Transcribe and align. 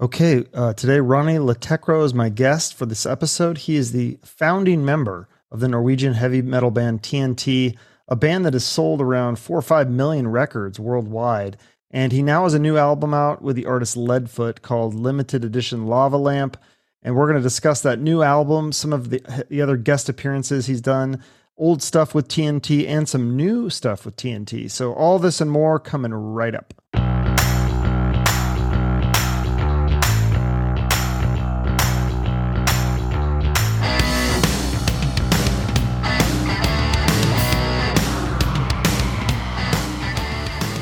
Okay, 0.00 0.44
uh, 0.54 0.72
today 0.74 0.98
Ronni 0.98 1.44
Le 1.44 1.56
Tekrø 1.56 2.04
is 2.04 2.14
my 2.14 2.28
guest 2.28 2.72
for 2.72 2.86
this 2.86 3.04
episode. 3.04 3.58
He 3.58 3.74
is 3.74 3.90
the 3.90 4.16
founding 4.22 4.84
member 4.84 5.28
of 5.50 5.58
the 5.58 5.66
Norwegian 5.66 6.14
heavy 6.14 6.40
metal 6.40 6.70
band 6.70 7.02
TNT, 7.02 7.76
a 8.06 8.14
band 8.14 8.46
that 8.46 8.52
has 8.52 8.64
sold 8.64 9.02
around 9.02 9.40
four 9.40 9.58
or 9.58 9.62
five 9.62 9.90
million 9.90 10.28
records 10.28 10.78
worldwide. 10.78 11.56
And 11.90 12.12
he 12.12 12.22
now 12.22 12.44
has 12.44 12.54
a 12.54 12.60
new 12.60 12.76
album 12.76 13.12
out 13.12 13.42
with 13.42 13.56
the 13.56 13.66
artist 13.66 13.96
Leadfoot 13.96 14.62
called 14.62 14.94
Limited 14.94 15.44
Edition 15.44 15.88
Lava 15.88 16.16
Lamp. 16.16 16.56
And 17.02 17.16
we're 17.16 17.26
going 17.26 17.38
to 17.38 17.42
discuss 17.42 17.80
that 17.80 17.98
new 17.98 18.22
album, 18.22 18.70
some 18.70 18.92
of 18.92 19.10
the, 19.10 19.46
the 19.48 19.60
other 19.60 19.76
guest 19.76 20.08
appearances 20.08 20.66
he's 20.66 20.80
done, 20.80 21.24
old 21.56 21.82
stuff 21.82 22.14
with 22.14 22.28
TNT, 22.28 22.86
and 22.86 23.08
some 23.08 23.36
new 23.36 23.68
stuff 23.68 24.04
with 24.04 24.14
TNT. 24.14 24.70
So, 24.70 24.92
all 24.92 25.18
this 25.18 25.40
and 25.40 25.50
more 25.50 25.80
coming 25.80 26.14
right 26.14 26.54
up. 26.54 27.07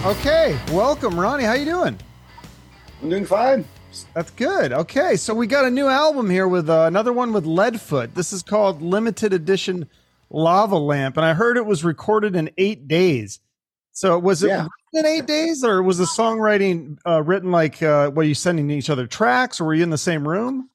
Okay, 0.07 0.57
welcome, 0.71 1.15
Ronni. 1.15 1.43
How 1.43 1.55
you 1.55 1.65
doing? 1.65 1.99
I'm 3.03 3.11
doing 3.11 3.25
fine. 3.27 3.65
That's 4.15 4.31
good. 4.31 4.73
Okay, 4.73 5.17
so 5.17 5.35
we 5.35 5.49
got 5.49 5.65
a 5.65 5.71
new 5.71 5.89
album 5.89 6.31
here 6.31 6.47
with 6.47 6.71
uh, 6.71 6.85
another 6.87 7.13
one 7.13 7.33
with 7.33 7.45
Leadfoot. 7.45 8.15
This 8.15 8.33
is 8.33 8.45
called 8.45 8.81
Limited 8.81 9.33
Edition 9.33 9.89
Lava 10.31 10.77
Lamp, 10.77 11.17
and 11.17 11.27
I 11.27 11.35
heard 11.35 11.57
it 11.57 11.67
was 11.67 11.83
recorded 11.83 12.37
in 12.37 12.51
eight 12.57 12.87
days. 12.87 13.41
So 13.91 14.17
was 14.17 14.45
it 14.45 14.51
Yeah. 14.51 14.69
in 14.93 15.07
eight 15.07 15.27
days, 15.27 15.65
or 15.65 15.83
was 15.83 15.99
the 15.99 16.05
songwriting 16.05 16.99
uh, 17.05 17.25
written 17.25 17.51
like 17.51 17.83
uh, 17.83 18.13
were 18.15 18.23
you 18.23 18.35
sending 18.35 18.71
each 18.71 18.89
other 18.91 19.09
tracks, 19.09 19.61
or 19.61 19.65
were 19.65 19.75
you 19.75 19.83
in 19.83 19.91
the 19.91 19.99
same 19.99 20.29
room? 20.29 20.71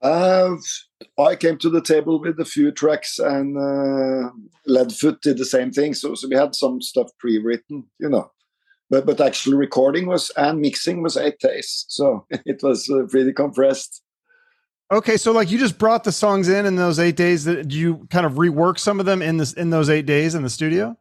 Uh, 0.00 0.56
I 1.18 1.34
came 1.34 1.58
to 1.58 1.70
the 1.70 1.82
table 1.82 2.20
with 2.20 2.38
a 2.38 2.44
few 2.44 2.70
tracks, 2.70 3.18
and 3.18 3.56
uh, 3.56 4.30
Leadfoot 4.68 5.20
did 5.20 5.38
the 5.38 5.44
same 5.44 5.72
thing. 5.72 5.94
So, 5.94 6.14
so 6.14 6.28
we 6.28 6.36
had 6.36 6.54
some 6.54 6.80
stuff 6.80 7.10
pre-written, 7.18 7.84
you 7.98 8.08
know. 8.08 8.30
But 8.90 9.04
but 9.04 9.20
actual 9.20 9.54
recording 9.54 10.06
was 10.06 10.30
and 10.36 10.60
mixing 10.60 11.02
was 11.02 11.16
eight 11.16 11.38
days, 11.40 11.84
so 11.88 12.26
it 12.30 12.62
was 12.62 12.88
uh, 12.88 13.06
pretty 13.10 13.32
compressed. 13.32 14.02
Okay, 14.90 15.18
so 15.18 15.32
like 15.32 15.50
you 15.50 15.58
just 15.58 15.78
brought 15.78 16.04
the 16.04 16.12
songs 16.12 16.48
in 16.48 16.64
in 16.64 16.76
those 16.76 16.98
eight 16.98 17.16
days. 17.16 17.44
Did 17.44 17.74
you 17.74 18.06
kind 18.08 18.24
of 18.24 18.34
rework 18.34 18.78
some 18.78 19.00
of 19.00 19.06
them 19.06 19.20
in 19.20 19.36
this 19.36 19.52
in 19.52 19.70
those 19.70 19.90
eight 19.90 20.06
days 20.06 20.34
in 20.34 20.42
the 20.42 20.48
studio? 20.48 20.96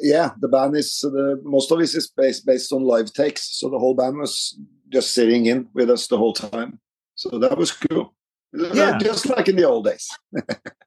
Yeah, 0.00 0.32
the 0.40 0.48
band 0.48 0.76
is 0.76 0.98
the 1.00 1.40
most 1.44 1.70
of 1.70 1.80
it 1.80 1.84
is 1.84 2.12
based 2.14 2.44
based 2.44 2.72
on 2.72 2.82
live 2.82 3.12
takes, 3.12 3.58
so 3.58 3.70
the 3.70 3.78
whole 3.78 3.94
band 3.94 4.18
was 4.18 4.58
just 4.90 5.14
sitting 5.14 5.46
in 5.46 5.68
with 5.72 5.88
us 5.88 6.08
the 6.08 6.18
whole 6.18 6.34
time. 6.34 6.78
So 7.22 7.38
that 7.38 7.56
was 7.56 7.72
cool. 7.72 8.14
Yeah. 8.52 8.98
just 8.98 9.28
like 9.28 9.48
in 9.48 9.56
the 9.56 9.64
old 9.64 9.84
days. 9.84 10.08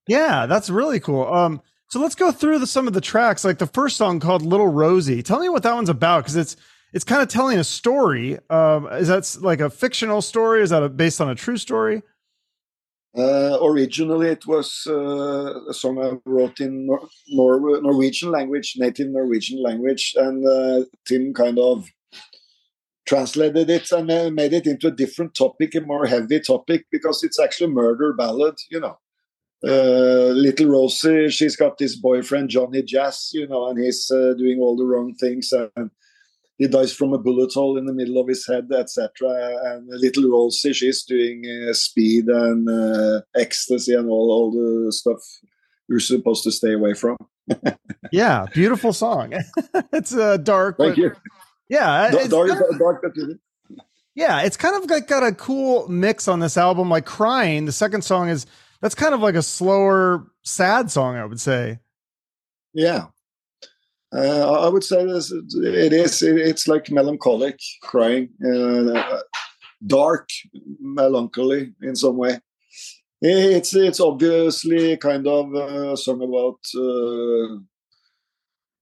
Yeah, 0.08 0.46
that's 0.46 0.70
really 0.70 1.00
cool. 1.00 1.26
Um, 1.34 1.64
so 1.90 2.00
let's 2.00 2.14
go 2.14 2.32
through 2.32 2.60
the, 2.60 2.68
some 2.68 2.86
of 2.86 2.94
the 2.94 3.02
tracks. 3.02 3.44
Like 3.44 3.58
the 3.58 3.66
first 3.66 3.98
song 3.98 4.20
called 4.20 4.44
"Little 4.44 4.68
Rosie." 4.68 5.24
Tell 5.24 5.40
me 5.40 5.50
what 5.50 5.64
that 5.64 5.74
one's 5.74 5.90
about 5.90 6.24
because 6.24 6.36
it's 6.36 6.56
it's 6.94 7.04
kind 7.04 7.24
of 7.24 7.28
telling 7.28 7.58
a 7.58 7.64
story. 7.64 8.38
Um, 8.52 8.88
is 8.92 9.08
that 9.08 9.36
like 9.42 9.62
a 9.62 9.72
fictional 9.72 10.22
story? 10.22 10.62
Is 10.62 10.70
that 10.70 10.84
a, 10.84 10.90
based 10.90 11.20
on 11.20 11.30
a 11.30 11.34
true 11.34 11.58
story? 11.58 12.04
Uh, 13.18 13.58
originally, 13.64 14.28
it 14.28 14.46
was 14.46 14.86
uh, 14.88 15.70
a 15.70 15.74
song 15.74 15.98
I 16.04 16.20
wrote 16.30 16.60
in 16.60 16.86
Nor- 16.86 17.08
Nor- 17.30 17.82
Norwegian 17.82 18.30
language, 18.30 18.76
native 18.78 19.08
Norwegian 19.08 19.64
language, 19.64 20.14
and 20.18 20.46
uh, 20.46 20.86
Tim 21.08 21.34
kind 21.34 21.58
of 21.58 21.90
translated 23.06 23.70
it 23.70 23.92
and 23.92 24.36
made 24.36 24.54
it 24.54 24.68
into 24.68 24.88
a 24.88 24.92
different 24.92 25.36
topic, 25.36 25.76
a 25.76 25.82
more 25.82 26.06
heavy 26.06 26.40
topic, 26.40 26.86
because 26.92 27.24
it's 27.24 27.40
actually 27.40 27.72
a 27.72 27.76
murder 27.76 28.14
ballad, 28.14 28.56
you 28.70 28.80
know. 28.80 28.98
Uh, 29.64 30.32
little 30.34 30.68
Rosie, 30.68 31.30
she's 31.30 31.56
got 31.56 31.78
this 31.78 31.96
boyfriend 31.96 32.50
Johnny 32.50 32.84
Jazz, 32.84 33.32
you 33.34 33.48
know, 33.48 33.68
and 33.68 33.80
he's 33.80 34.12
uh, 34.12 34.34
doing 34.38 34.60
all 34.60 34.76
the 34.76 34.86
wrong 34.86 35.16
things, 35.16 35.52
and 35.54 35.90
he 36.58 36.68
dies 36.68 36.94
from 36.94 37.14
a 37.14 37.18
bullet 37.18 37.52
hole 37.54 37.78
in 37.78 37.86
the 37.86 37.94
middle 37.94 38.20
of 38.20 38.28
his 38.28 38.46
head, 38.48 38.68
etc. 38.72 39.10
And 39.64 39.88
little 39.88 40.30
Rosie, 40.30 40.74
she's 40.74 41.04
doing 41.04 41.44
uh, 41.46 41.74
speed 41.74 42.28
and 42.28 42.70
uh, 42.70 43.22
ecstasy 43.36 43.94
and 43.94 44.10
all, 44.10 44.32
all 44.32 44.52
the 44.52 44.92
stuff 44.92 45.20
you're 45.88 46.00
supposed 46.00 46.44
to 46.44 46.52
stay 46.52 46.74
away 46.74 46.94
from. 46.94 47.18
Yeah, 48.12 48.46
beautiful 48.54 48.94
song. 48.94 49.34
it's 49.92 50.16
uh, 50.16 50.38
dark. 50.38 50.78
Thank 50.78 50.98
you. 50.98 51.12
Yeah, 51.70 52.12
it's 52.14 52.28
dark, 52.30 52.50
kind 52.50 52.62
of- 52.62 52.80
dark, 52.80 53.04
yeah, 54.14 54.42
it's 54.42 54.58
kind 54.58 54.76
of 54.76 54.90
like 54.90 55.08
got 55.08 55.24
a 55.24 55.34
cool 55.34 55.88
mix 55.90 56.28
on 56.28 56.40
this 56.40 56.58
album. 56.58 56.90
Like 56.90 57.06
"Crying," 57.06 57.66
the 57.66 57.72
second 57.72 58.04
song 58.04 58.30
is 58.30 58.46
that's 58.82 58.96
kind 58.96 59.14
of 59.14 59.20
like 59.20 59.36
a 59.36 59.42
slower, 59.42 60.28
sad 60.44 60.90
song. 60.92 61.16
I 61.16 61.26
would 61.26 61.40
say. 61.40 61.80
yeah. 62.74 63.08
Uh, 64.16 64.66
I 64.66 64.70
would 64.70 64.84
say 64.84 65.04
this, 65.06 65.30
it 65.32 65.92
is. 65.92 66.22
It, 66.22 66.38
it's 66.38 66.70
like 66.70 66.90
melancholic, 66.90 67.60
crying, 67.82 68.30
uh, 68.46 69.20
dark, 69.86 70.30
melancholy 70.80 71.74
in 71.82 71.98
some 71.98 72.16
way. 72.16 72.40
It's 73.22 73.76
it's 73.76 74.00
obviously 74.00 74.96
kind 74.98 75.28
of 75.28 75.54
a 75.54 75.98
song 75.98 76.22
about 76.22 76.60
uh, 76.78 77.60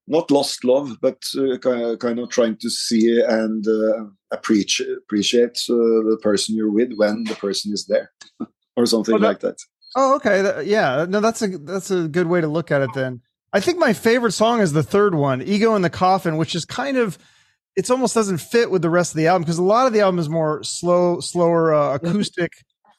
not 0.07 0.29
lost 0.31 0.63
love, 0.65 0.97
but 1.01 1.23
uh, 1.37 1.57
kind 1.97 2.19
of 2.19 2.29
trying 2.29 2.57
to 2.57 2.69
see 2.69 3.21
and 3.21 3.65
uh, 3.67 4.05
appreciate 4.31 4.89
appreciate 4.97 5.57
uh, 5.69 5.73
the 6.09 6.19
person 6.21 6.55
you're 6.55 6.71
with 6.71 6.93
when 6.95 7.23
the 7.23 7.35
person 7.35 7.71
is 7.73 7.85
there, 7.85 8.11
or 8.75 8.85
something 8.85 9.15
Oh, 9.15 9.19
that- 9.19 9.27
like 9.27 9.39
that. 9.41 9.57
Oh, 9.95 10.15
okay. 10.15 10.63
Yeah, 10.65 11.05
no, 11.07 11.19
that's 11.19 11.41
a 11.43 11.47
that's 11.59 11.91
a 11.91 12.07
good 12.07 12.25
way 12.27 12.41
to 12.41 12.47
look 12.47 12.71
at 12.71 12.81
it. 12.81 12.89
Then 12.95 13.21
I 13.53 13.59
think 13.59 13.77
my 13.77 13.93
favorite 13.93 14.31
song 14.31 14.59
is 14.59 14.73
the 14.73 14.81
third 14.81 15.13
one, 15.13 15.41
"Ego 15.43 15.75
in 15.75 15.83
the 15.83 15.89
Coffin," 15.91 16.37
which 16.37 16.55
is 16.55 16.65
kind 16.65 16.97
of 16.97 17.17
it's 17.75 17.89
almost 17.91 18.15
doesn't 18.15 18.39
fit 18.39 18.71
with 18.71 18.81
the 18.81 18.89
rest 18.89 19.11
of 19.13 19.17
the 19.17 19.27
album 19.27 19.43
because 19.43 19.57
a 19.59 19.63
lot 19.63 19.85
of 19.87 19.93
the 19.93 19.99
album 20.01 20.17
is 20.19 20.29
more 20.29 20.63
slow, 20.63 21.19
slower 21.19 21.73
uh, 21.75 21.93
acoustic 21.95 22.51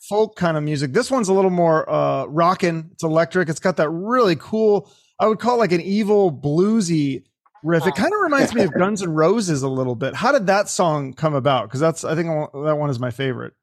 folk 0.09 0.37
kind 0.37 0.57
of 0.57 0.63
music. 0.63 0.93
This 0.93 1.11
one's 1.11 1.29
a 1.29 1.33
little 1.33 1.51
more 1.51 1.89
uh, 1.91 2.27
rockin'. 2.27 2.91
It's 2.93 3.03
electric. 3.03 3.49
It's 3.49 3.61
got 3.61 3.77
that 3.79 3.91
really 3.91 4.37
cool. 4.37 4.91
I 5.19 5.27
would 5.29 5.39
call 5.39 5.57
it 5.57 5.59
like 5.59 5.73
an 5.73 5.81
evil 5.81 6.33
bluesy 6.33 7.25
riff. 7.63 7.87
It 7.87 7.95
kind 7.95 8.13
of 8.13 8.21
reminds 8.21 8.55
me 8.55 8.63
of 8.63 8.73
Guns 8.79 9.03
N' 9.03 9.13
Roses 9.13 9.63
a 9.63 9.69
little 9.69 9.95
bit. 9.95 10.15
How 10.15 10.33
did 10.33 10.47
that 10.47 10.69
song 10.69 11.13
come 11.13 11.35
about? 11.35 11.69
Because 11.69 11.81
that's 11.81 12.05
I 12.05 12.15
think 12.15 12.29
that 12.53 12.77
one 12.77 12.91
is 12.91 12.99
my 12.99 13.11
favorite. 13.11 13.55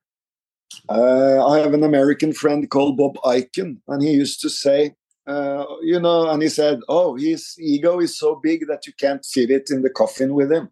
Uh, 0.89 1.45
I 1.45 1.59
have 1.59 1.73
an 1.73 1.83
American 1.83 2.33
friend 2.33 2.69
called 2.69 2.97
Bob 2.97 3.15
Eichen, 3.25 3.77
and 3.87 4.01
he 4.01 4.11
used 4.11 4.39
to 4.41 4.49
say, 4.49 4.95
uh, 5.27 5.65
you 5.81 5.99
know, 5.99 6.29
and 6.29 6.41
he 6.41 6.49
said, 6.49 6.79
"Oh, 6.87 7.15
his 7.15 7.55
ego 7.59 7.99
is 7.99 8.17
so 8.17 8.39
big 8.41 8.67
that 8.67 8.87
you 8.87 8.93
can't 8.93 9.25
fit 9.25 9.51
it 9.51 9.69
in 9.69 9.81
the 9.81 9.89
coffin 9.89 10.33
with 10.33 10.51
him." 10.51 10.69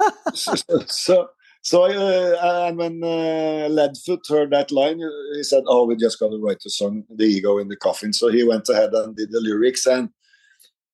so, 0.34 0.54
so, 0.86 1.28
so 1.64 1.84
uh, 1.84 2.66
and 2.68 2.76
when 2.76 3.02
uh, 3.02 3.68
Leadfoot 3.70 4.28
heard 4.28 4.50
that 4.50 4.70
line, 4.70 5.00
he 5.34 5.42
said, 5.42 5.64
"Oh, 5.66 5.86
we 5.86 5.96
just 5.96 6.20
got 6.20 6.28
to 6.28 6.38
write 6.38 6.62
a 6.66 6.70
song, 6.70 7.04
"The 7.08 7.24
Ego 7.24 7.58
in 7.58 7.68
the 7.68 7.76
Coffin." 7.76 8.12
So 8.12 8.28
he 8.28 8.44
went 8.44 8.68
ahead 8.68 8.92
and 8.92 9.16
did 9.16 9.32
the 9.32 9.40
lyrics, 9.40 9.86
and 9.86 10.10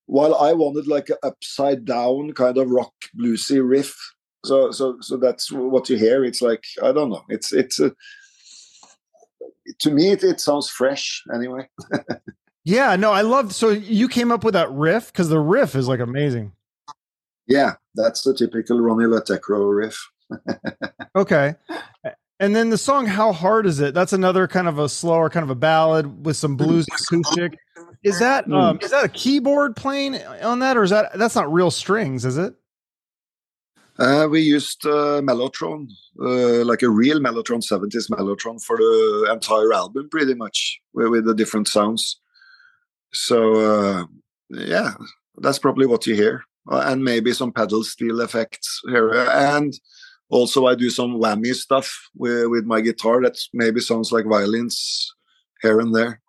while 0.07 0.35
I 0.37 0.53
wanted 0.53 0.87
like 0.87 1.11
an 1.11 1.17
upside 1.25 1.85
down 1.85 2.33
kind 2.35 2.57
of 2.57 2.71
rock 2.71 2.95
bluesy 3.19 3.61
riff, 3.69 3.97
so 4.45 4.71
so 4.71 4.97
so 5.01 5.17
that's 5.17 5.51
what 5.51 5.91
you 5.91 5.97
hear. 5.97 6.25
It's 6.25 6.41
like 6.41 6.65
I 6.83 6.93
don't 6.93 7.11
know. 7.11 7.25
It's 7.29 7.53
it's 7.53 7.81
a 7.81 7.93
to 9.81 9.91
me 9.91 10.11
it, 10.11 10.25
it 10.25 10.41
sounds 10.41 10.69
fresh 10.69 11.23
anyway 11.35 11.69
Yeah, 12.65 12.95
no, 12.97 13.11
I 13.13 13.23
love. 13.23 13.55
So 13.55 13.71
you 13.71 14.07
came 14.09 14.31
up 14.31 14.45
with 14.45 14.55
that 14.55 14.71
riff 14.71 15.11
because 15.13 15.31
the 15.31 15.41
riff 15.41 15.75
is 15.75 15.89
like 15.89 16.01
amazing. 16.01 16.53
yeah 17.49 17.75
that's 17.95 18.23
the 18.23 18.35
typical 18.35 18.79
Ronni 18.79 19.09
Le 19.11 19.21
Tekrø 19.23 19.77
riff 19.77 19.99
Okay, 21.17 21.55
and 22.39 22.55
then 22.55 22.71
the 22.71 22.79
song 22.79 23.07
"How 23.07 23.33
Hard 23.33 23.67
Is 23.67 23.81
It?" 23.81 23.95
That's 23.95 24.13
another 24.13 24.47
kind 24.47 24.69
of 24.69 24.79
a 24.79 24.89
slower, 24.89 25.29
kind 25.29 25.43
of 25.43 25.51
a 25.51 25.57
ballad 25.57 26.25
with 26.25 26.37
some 26.37 26.57
blues 26.57 26.87
acoustic. 26.89 27.59
Is 28.03 28.19
that 28.21 28.51
um, 28.53 28.79
is 28.81 28.91
that 28.93 29.05
a 29.05 29.09
keyboard 29.09 29.75
playing 29.77 30.17
on 30.43 30.61
that, 30.61 30.77
or 30.77 30.85
is 30.85 30.91
that 30.91 31.19
that's 31.19 31.35
not 31.35 31.53
real 31.53 31.71
strings? 31.71 32.25
Is 32.25 32.39
it? 32.39 32.55
uh, 34.01 34.27
we 34.29 34.41
used 34.41 34.87
uh, 34.87 35.21
mellotron 35.21 35.89
uh, 36.21 36.65
like 36.65 36.83
a 36.83 36.89
real 36.89 37.21
mellotron 37.21 37.63
70s 37.63 38.09
mellotron 38.11 38.63
for 38.63 38.77
the 38.77 39.29
entire 39.31 39.73
album 39.73 40.09
pretty 40.11 40.35
much 40.35 40.81
with, 40.95 41.09
with 41.09 41.25
the 41.27 41.35
different 41.35 41.69
sounds 41.69 42.21
so 43.13 43.55
uh, 43.55 44.05
yeah 44.49 44.93
that's 45.39 45.59
probably 45.59 45.87
what 45.87 46.07
you 46.07 46.15
hear 46.15 46.45
Uh, 46.71 46.85
and 46.87 47.03
maybe 47.03 47.33
some 47.33 47.53
pedal 47.53 47.83
steel 47.83 48.21
effects 48.21 48.81
here 48.89 49.13
and 49.33 49.73
also 50.31 50.67
i 50.67 50.75
do 50.75 50.89
some 50.91 51.19
whammy 51.21 51.55
stuff 51.55 52.09
with, 52.15 52.47
with 52.47 52.65
my 52.65 52.81
guitar 52.81 53.21
that 53.23 53.39
maybe 53.53 53.81
sounds 53.81 54.11
like 54.13 54.25
violins 54.25 55.15
here 55.63 55.81
and 55.81 55.95
there 55.95 56.21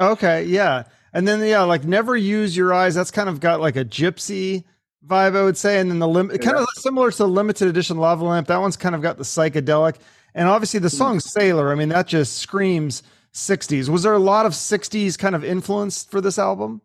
Okay, 0.00 0.44
yeah, 0.44 0.84
and 1.12 1.26
then 1.26 1.40
yeah, 1.46 1.62
like 1.62 1.84
"Never 1.84 2.16
Use 2.16 2.56
Your 2.56 2.74
Eyes." 2.74 2.94
That's 2.94 3.12
kind 3.12 3.28
of 3.28 3.40
got 3.40 3.60
like 3.60 3.76
a 3.76 3.84
gypsy 3.84 4.64
vibe, 5.06 5.36
I 5.36 5.44
would 5.44 5.56
say, 5.56 5.78
and 5.78 5.90
then 5.90 6.00
the 6.00 6.08
lim- 6.08 6.30
yeah. 6.32 6.38
kind 6.38 6.56
of 6.56 6.66
similar 6.74 7.10
to 7.12 7.18
the 7.18 7.28
limited 7.28 7.68
edition 7.68 7.98
Lava 7.98 8.24
Lamp. 8.24 8.48
That 8.48 8.60
one's 8.60 8.76
kind 8.76 8.94
of 8.94 9.02
got 9.02 9.18
the 9.18 9.24
psychedelic, 9.24 9.96
and 10.34 10.48
obviously 10.48 10.80
the 10.80 10.88
hmm. 10.88 10.96
song 10.96 11.20
Sailor. 11.20 11.70
I 11.70 11.76
mean, 11.76 11.90
that 11.90 12.08
just 12.08 12.38
screams 12.38 13.04
'60s. 13.32 13.88
Was 13.88 14.02
there 14.02 14.14
a 14.14 14.18
lot 14.18 14.46
of 14.46 14.52
'60s 14.52 15.16
kind 15.16 15.36
of 15.36 15.44
influence 15.44 16.04
for 16.04 16.20
this 16.20 16.38
album? 16.38 16.82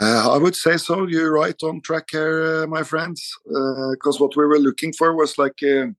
Uh, 0.00 0.30
I 0.30 0.36
would 0.36 0.54
say 0.54 0.76
so. 0.76 1.06
You're 1.06 1.32
right 1.32 1.60
on 1.62 1.80
track 1.80 2.08
here, 2.10 2.62
uh, 2.62 2.66
my 2.66 2.82
friends. 2.82 3.30
Because 3.44 4.16
uh, 4.16 4.24
what 4.24 4.36
we 4.36 4.44
were 4.44 4.58
looking 4.58 4.92
for 4.92 5.14
was 5.14 5.38
like 5.38 5.62
a 5.62 5.94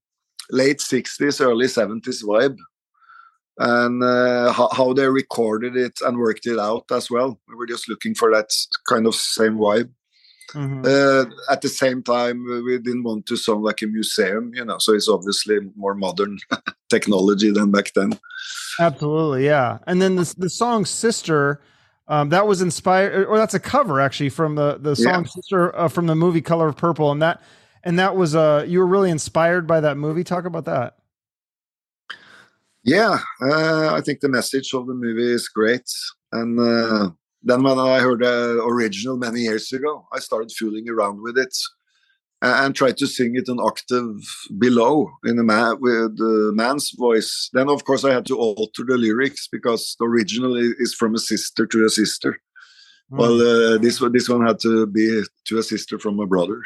late 0.52 0.80
60s, 0.80 1.42
early 1.42 1.66
70s 1.66 2.24
vibe. 2.24 2.58
And 3.60 4.04
uh, 4.04 4.54
how, 4.54 4.70
how, 4.72 4.94
they 4.94 5.08
recorded 5.08 5.76
it 5.76 6.00
and 6.06 6.20
worked 6.20 6.46
it 6.46 6.60
out 6.60 6.86
as 6.92 7.10
well. 7.10 7.40
We 7.48 7.56
were 7.56 7.66
just 7.66 7.90
looking 7.90 8.14
for 8.14 8.32
that 8.32 8.52
kind 8.88 9.08
of 9.08 9.16
same 9.16 9.58
vibe. 9.58 9.90
Mm-hmm. 10.54 10.86
Uh, 10.86 11.52
at 11.52 11.62
the 11.62 11.68
same 11.68 12.04
time, 12.04 12.46
we 12.46 12.78
didn't 12.78 13.04
want 13.04 13.26
to 13.26 13.36
sound 13.36 13.64
like 13.64 13.82
a 13.82 13.88
museum, 13.88 14.52
you 14.54 14.64
know, 14.64 14.78
so 14.78 14.94
it's 14.94 15.10
obviously 15.10 15.58
more 15.76 15.96
modern 15.96 16.38
technology 16.90 17.52
than 17.52 17.72
back 17.72 17.94
then. 17.96 18.18
Absolutely, 18.80 19.46
yeah. 19.46 19.80
And 19.88 20.02
then 20.02 20.16
the, 20.16 20.34
the 20.38 20.50
song 20.50 20.86
Sister 20.86 21.60
um, 22.08 22.30
that 22.30 22.48
was 22.48 22.62
inspired, 22.62 23.26
or 23.26 23.38
that's 23.38 23.54
a 23.54 23.60
cover 23.60 24.00
actually 24.00 24.30
from 24.30 24.56
the 24.56 24.78
the 24.80 24.96
song 24.96 25.24
yeah. 25.24 25.30
"Sister" 25.30 25.76
uh, 25.76 25.88
from 25.88 26.08
the 26.08 26.16
movie 26.16 26.42
Color 26.42 26.70
of 26.70 26.78
Purple, 26.78 27.12
and 27.12 27.22
that 27.22 27.42
and 27.84 28.00
that 28.00 28.16
was 28.16 28.36
uh 28.36 28.66
you 28.68 28.80
were 28.80 28.88
really 28.88 29.12
inspired 29.12 29.68
by 29.68 29.80
that 29.82 29.98
movie. 29.98 30.24
Talk 30.24 30.46
about 30.46 30.66
that. 30.66 30.98
Yeah, 32.84 33.20
uh, 33.42 33.94
I 33.94 34.02
think 34.02 34.22
the 34.22 34.30
message 34.30 34.74
of 34.74 34.88
the 34.88 34.94
movie 34.94 35.34
is 35.34 35.50
great, 35.50 35.90
and 36.32 36.58
uh, 36.58 37.10
then 37.44 37.64
when 37.64 37.78
I 37.78 38.00
heard 38.00 38.22
the 38.22 38.64
original 38.64 39.18
many 39.18 39.42
years 39.42 39.74
ago, 39.74 40.08
I 40.14 40.20
started 40.20 40.52
fooling 40.54 40.90
around 40.90 41.22
with 41.22 41.38
it 41.38 41.54
and 42.42 42.76
try 42.76 42.92
to 42.92 43.08
sing 43.08 43.36
it 43.36 43.48
an 43.48 43.60
octave 43.60 44.22
below 44.58 45.10
in 45.26 45.40
a 45.40 45.44
man 45.44 45.78
with 45.80 46.18
the 46.18 46.52
man's 46.54 46.92
voice. 46.92 47.50
Then, 47.54 47.70
of 47.70 47.84
course, 47.84 48.04
I 48.04 48.14
had 48.14 48.26
to 48.28 48.38
alter 48.38 48.84
the 48.88 48.98
lyrics 48.98 49.48
because 49.48 49.96
the 50.00 50.06
original 50.06 50.56
is 50.56 50.94
from 50.94 51.16
a 51.16 51.20
sister 51.20 51.66
to 51.66 51.86
a 51.86 51.90
sister. 51.90 52.40
Mm. 53.12 53.18
Well, 53.18 53.42
uh, 53.42 53.78
this 53.80 54.00
one, 54.00 54.12
this 54.12 54.30
one 54.30 54.46
had 54.46 54.60
to 54.60 54.86
be 54.86 55.24
to 55.46 55.58
a 55.58 55.64
sister 55.64 55.98
from 55.98 56.20
a 56.20 56.28
brother. 56.28 56.62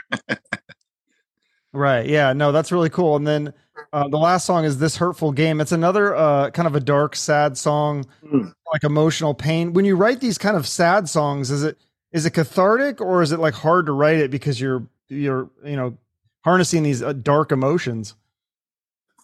right. 1.73 2.05
Yeah. 2.05 2.33
No, 2.33 2.51
that's 2.51 2.71
really 2.71 2.89
cool. 2.89 3.15
And 3.15 3.25
then 3.25 3.53
uh, 3.93 4.07
the 4.09 4.17
last 4.17 4.45
song 4.45 4.65
is 4.65 4.79
"This 4.79 4.97
Hurtful 4.97 5.31
Game." 5.31 5.61
It's 5.61 5.71
another 5.71 6.15
uh, 6.15 6.49
kind 6.49 6.67
of 6.67 6.75
a 6.75 6.79
dark, 6.79 7.15
sad 7.15 7.57
song, 7.57 8.05
mm. 8.25 8.51
like 8.73 8.83
emotional 8.83 9.33
pain. 9.33 9.73
When 9.73 9.85
you 9.85 9.95
write 9.95 10.19
these 10.19 10.37
kind 10.37 10.57
of 10.57 10.67
sad 10.67 11.07
songs, 11.07 11.51
is 11.51 11.63
it 11.63 11.77
is 12.11 12.25
it 12.25 12.31
cathartic 12.31 12.99
or 12.99 13.21
is 13.21 13.31
it 13.31 13.39
like 13.39 13.53
hard 13.53 13.85
to 13.85 13.93
write 13.93 14.17
it 14.17 14.31
because 14.31 14.59
you're 14.59 14.85
you're 15.11 15.49
you 15.63 15.75
know 15.75 15.97
harnessing 16.43 16.83
these 16.83 17.01
uh, 17.01 17.13
dark 17.13 17.51
emotions? 17.51 18.15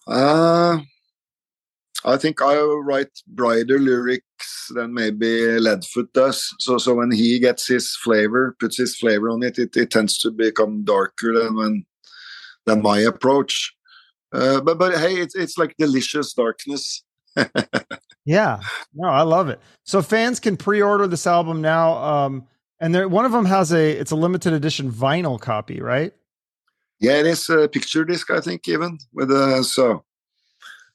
Uh, 0.05 0.79
I 2.05 2.17
think 2.17 2.41
I 2.41 2.59
write 2.61 3.09
brighter 3.27 3.79
lyrics 3.79 4.71
than 4.73 4.93
maybe 4.93 5.27
Leadfoot 5.59 6.13
does. 6.13 6.53
So 6.59 6.77
so 6.77 6.93
when 6.93 7.11
he 7.11 7.39
gets 7.39 7.67
his 7.67 7.95
flavor, 7.95 8.55
puts 8.59 8.77
his 8.77 8.95
flavor 8.95 9.29
on 9.29 9.43
it, 9.43 9.57
it, 9.57 9.75
it 9.75 9.91
tends 9.91 10.17
to 10.19 10.31
become 10.31 10.83
darker 10.83 11.33
than 11.37 11.55
when 11.55 11.85
than 12.65 12.81
my 12.81 12.99
approach. 12.99 13.73
Uh, 14.31 14.61
but 14.61 14.77
but 14.77 14.97
hey, 14.97 15.15
it's 15.15 15.35
it's 15.35 15.57
like 15.57 15.75
delicious 15.77 16.33
darkness. 16.33 17.03
yeah, 18.25 18.59
no, 18.93 19.07
I 19.07 19.21
love 19.21 19.49
it. 19.49 19.59
So 19.83 20.01
fans 20.01 20.39
can 20.39 20.57
pre-order 20.57 21.07
this 21.07 21.27
album 21.27 21.61
now. 21.61 21.93
Um, 21.97 22.47
and 22.79 22.93
there, 22.93 23.07
one 23.07 23.25
of 23.25 23.31
them 23.31 23.45
has 23.45 23.71
a 23.71 23.91
it's 23.91 24.11
a 24.11 24.15
limited 24.15 24.53
edition 24.53 24.91
vinyl 24.91 25.39
copy, 25.39 25.81
right? 25.81 26.13
Yeah, 26.99 27.13
it 27.13 27.25
is 27.27 27.49
a 27.49 27.67
picture 27.67 28.05
disc, 28.05 28.29
I 28.31 28.41
think, 28.41 28.67
even 28.67 28.97
with 29.13 29.31
a 29.31 29.63
so. 29.63 30.03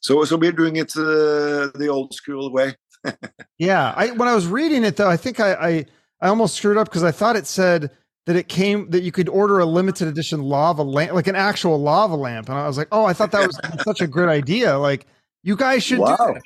So, 0.00 0.25
so 0.25 0.37
we're 0.37 0.50
doing 0.50 0.76
it 0.76 0.96
uh, 0.96 1.70
the 1.76 1.88
old 1.88 2.12
school 2.12 2.52
way. 2.52 2.75
yeah, 3.58 3.94
I 3.96 4.11
when 4.11 4.29
I 4.29 4.34
was 4.34 4.46
reading 4.46 4.84
it 4.84 4.96
though, 4.96 5.08
I 5.08 5.17
think 5.17 5.38
I 5.38 5.55
I, 5.55 5.87
I 6.20 6.29
almost 6.29 6.56
screwed 6.56 6.76
up 6.76 6.88
because 6.88 7.05
I 7.05 7.12
thought 7.12 7.37
it 7.37 7.46
said 7.46 7.90
that 8.26 8.37
it 8.37 8.49
came 8.49 8.90
that 8.90 9.02
you 9.02 9.12
could 9.12 9.29
order 9.29 9.58
a 9.58 9.67
limited 9.67 10.08
edition 10.08 10.43
lava 10.43 10.82
lamp, 10.82 11.12
like 11.12 11.26
an 11.26 11.37
actual 11.37 11.81
lava 11.81 12.17
lamp, 12.17 12.49
and 12.49 12.58
I 12.58 12.67
was 12.67 12.79
like, 12.79 12.88
oh, 12.93 13.05
I 13.05 13.12
thought 13.12 13.32
that 13.32 13.46
was 13.46 13.58
such 13.84 14.00
a 14.00 14.06
great 14.06 14.29
idea. 14.29 14.79
Like, 14.79 15.06
you 15.43 15.56
guys 15.56 15.82
should 15.82 15.99
wow. 15.99 16.17
do 16.17 16.34
that. 16.34 16.43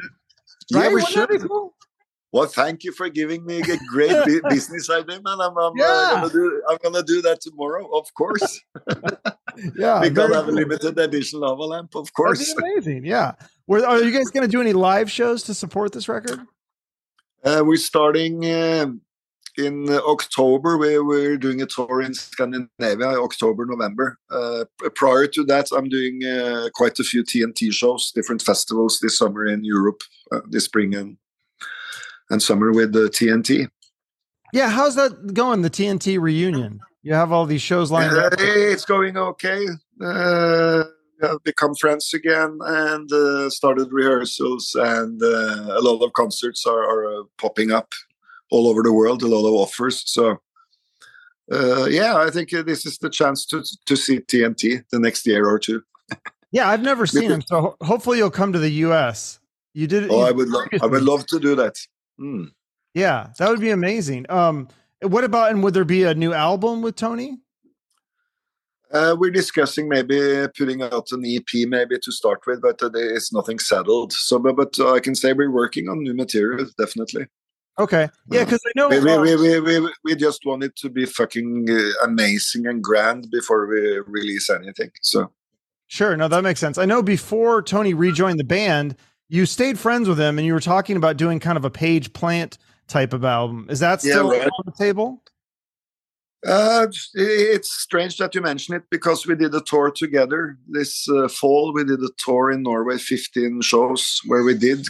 Right? 0.73 0.85
Yeah, 0.85 0.95
we 0.95 1.05
should. 1.05 1.49
Cool? 1.49 1.76
Well, 2.37 2.47
thank 2.47 2.85
you 2.85 2.93
for 2.93 3.09
giving 3.09 3.47
me 3.47 3.63
a 3.63 3.79
great 3.89 4.43
business 4.51 4.91
idea, 4.91 5.23
man. 5.23 5.41
I'm, 5.41 5.57
I'm, 5.57 5.57
uh, 5.57 5.73
yeah. 5.75 5.85
uh, 5.87 6.15
gonna 6.17 6.33
do, 6.33 6.63
I'm 6.69 6.77
gonna 6.83 7.03
do 7.03 7.23
that 7.23 7.41
tomorrow, 7.41 7.89
of 7.97 8.13
course. 8.13 8.61
yeah, 9.75 10.01
because 10.03 10.31
I 10.31 10.37
have 10.37 10.49
a 10.49 10.53
limited 10.53 10.99
edition 10.99 11.41
lava 11.41 11.63
lamp, 11.63 11.95
of 11.95 12.13
course. 12.13 12.55
amazing. 12.59 13.07
Yeah. 13.07 13.33
Were, 13.67 13.87
are 13.87 14.03
you 14.03 14.13
guys 14.13 14.29
gonna 14.31 14.49
do 14.49 14.61
any 14.61 14.75
live 14.75 15.11
shows 15.11 15.45
to 15.45 15.55
support 15.55 15.93
this 15.93 16.11
record? 16.11 16.41
Uh, 17.43 17.63
we're 17.65 17.79
starting 17.79 18.45
uh, 18.45 18.89
in 19.57 19.89
October. 19.89 20.77
We, 20.77 20.99
we're 20.99 21.39
doing 21.39 21.63
a 21.63 21.67
tour 21.67 22.03
in 22.03 22.13
Scandinavia, 22.13 23.19
October, 23.19 23.65
November. 23.65 24.19
Uh, 24.31 24.67
prior 24.95 25.27
to 25.29 25.45
that, 25.45 25.69
I'm 25.75 25.89
doing 25.89 26.23
uh, 26.23 26.69
quite 26.75 26.99
a 26.99 27.05
few 27.05 27.25
TNT 27.25 27.73
shows, 27.73 28.13
different 28.15 28.43
festivals 28.43 28.99
this 29.01 29.17
summer 29.17 29.47
in 29.47 29.65
Europe, 29.65 30.03
this 30.51 30.65
spring 30.65 30.95
and 30.95 31.17
and 32.31 32.43
summer 32.43 32.73
with 32.73 32.93
the 32.93 33.09
TNT. 33.09 33.69
Yeah, 34.53 34.71
how's 34.71 34.95
that 34.97 35.35
going? 35.35 35.63
The 35.63 35.71
TNT 35.71 36.21
reunion. 36.21 36.81
You 37.03 37.15
have 37.15 37.31
all 37.31 37.47
these 37.47 37.63
shows 37.63 37.91
lined 37.91 38.17
uh, 38.17 38.27
up. 38.27 38.35
It's 38.39 38.85
going 38.85 39.17
okay. 39.17 39.67
Uh, 40.03 40.85
we 41.21 41.29
have 41.29 41.43
become 41.45 41.75
friends 41.75 42.13
again 42.13 42.59
and 42.61 43.13
uh, 43.13 43.49
started 43.51 43.93
rehearsals, 43.93 44.75
and 44.75 45.23
uh, 45.23 45.77
a 45.77 45.81
lot 45.81 46.03
of 46.03 46.13
concerts 46.13 46.67
are, 46.67 46.83
are 46.83 47.21
uh, 47.21 47.23
popping 47.39 47.71
up 47.71 47.93
all 48.51 48.67
over 48.67 48.83
the 48.83 48.93
world. 48.93 49.23
A 49.23 49.27
lot 49.27 49.47
of 49.47 49.55
offers. 49.55 50.03
So, 50.07 50.39
uh, 51.53 51.87
yeah, 51.87 52.17
I 52.17 52.31
think 52.31 52.51
this 52.51 52.87
is 52.87 52.99
the 52.99 53.11
chance 53.11 53.47
to 53.47 53.63
to 53.87 53.97
see 53.97 54.19
TNT 54.21 54.83
the 54.91 54.99
next 54.99 55.27
year 55.27 55.49
or 55.49 55.59
two. 55.59 55.83
yeah, 56.51 56.69
I've 56.69 56.83
never 56.83 57.07
seen 57.07 57.29
them, 57.29 57.43
so 57.43 57.77
hopefully 57.83 58.19
you'll 58.19 58.31
come 58.31 58.53
to 58.53 58.59
the 58.59 58.71
U.S. 58.87 59.39
You 59.75 59.87
did. 59.87 60.11
Oh, 60.11 60.21
you 60.21 60.27
I 60.27 60.31
would. 60.33 60.49
Lo- 60.49 60.65
I 60.83 60.87
would 60.87 61.03
love 61.03 61.27
to 61.27 61.39
do 61.39 61.55
that. 61.57 61.77
Mm. 62.21 62.51
Yeah, 62.95 63.29
that 63.39 63.49
would 63.49 63.61
be 63.61 63.71
amazing. 63.71 64.27
Um, 64.29 64.69
what 65.03 65.25
about 65.25 65.51
and 65.51 65.63
would 65.63 65.75
there 65.75 65.85
be 65.85 66.05
a 66.05 66.15
new 66.15 66.33
album 66.33 66.83
with 66.83 66.97
Tony? 66.97 67.39
Uh, 68.93 69.17
we're 69.19 69.31
discussing 69.31 69.89
maybe 69.89 70.47
putting 70.57 70.81
out 70.81 71.11
an 71.11 71.25
EP 71.27 71.69
maybe 71.69 71.99
to 71.99 72.13
start 72.13 72.41
with, 72.47 72.63
but 72.63 72.81
uh, 72.83 72.91
it's 72.95 73.33
nothing 73.33 73.59
settled. 73.59 74.13
So, 74.13 74.39
but, 74.39 74.57
but 74.57 74.79
uh, 74.79 74.95
I 74.95 75.01
can 75.01 75.15
say 75.15 75.33
we're 75.33 75.51
working 75.51 75.89
on 75.89 76.03
new 76.03 76.15
material, 76.15 76.67
definitely. 76.79 77.27
Okay, 77.79 78.09
yeah, 78.31 78.45
because 78.45 78.63
I 78.65 78.71
know 78.75 78.89
we, 78.89 79.01
we, 79.01 79.13
uh, 79.13 79.21
we, 79.21 79.61
we, 79.61 79.93
we, 80.03 80.17
just 80.17 80.47
want 80.47 80.65
it 80.65 80.75
to 80.77 80.89
be 80.89 81.05
fucking 81.05 81.69
uh, 81.69 82.05
amazing 82.05 82.67
and 82.67 82.83
grand 82.83 83.31
before 83.31 83.67
we 83.67 83.99
release 84.07 84.49
anything. 84.49 84.91
So, 85.03 85.31
sure, 85.87 86.17
no, 86.17 86.27
that 86.27 86.43
makes 86.43 86.61
sense. 86.61 86.79
I 86.79 86.87
know 86.87 87.03
before 87.03 87.61
Tony 87.61 87.93
rejoined 87.93 88.41
the 88.41 88.45
band, 88.45 88.97
you 89.29 89.47
stayed 89.47 89.79
friends 89.79 90.09
with 90.09 90.19
him 90.19 90.39
and 90.39 90.47
you 90.47 90.53
were 90.53 90.61
talking 90.61 90.97
about 90.97 91.17
doing 91.17 91.41
kind 91.41 91.57
of 91.57 91.65
a 91.65 91.71
page 91.71 92.13
plant 92.13 92.59
type 92.89 93.13
of 93.13 93.25
album. 93.25 93.67
Is 93.69 93.81
that 93.81 94.01
still 94.01 94.33
yeah, 94.33 94.41
right. 94.41 94.49
on 94.49 94.65
the 94.65 94.73
table? 94.73 95.23
Uh, 96.47 96.87
it's 97.15 97.73
strange 97.73 98.19
that 98.19 98.35
you 98.35 98.41
mention 98.41 98.75
it 98.75 98.85
because 98.91 99.27
we 99.27 99.35
did 99.35 99.55
a 99.55 99.61
tour 99.61 99.91
together 99.91 100.57
this 100.69 101.09
uh, 101.09 101.27
fall. 101.29 101.73
We 101.73 101.83
did 101.83 102.01
a 102.01 102.11
tour 102.19 102.53
in 102.53 102.63
Norway, 102.63 102.99
15 102.99 103.63
shows, 103.63 104.21
where 104.27 104.45
we 104.45 104.55
did 104.55 104.87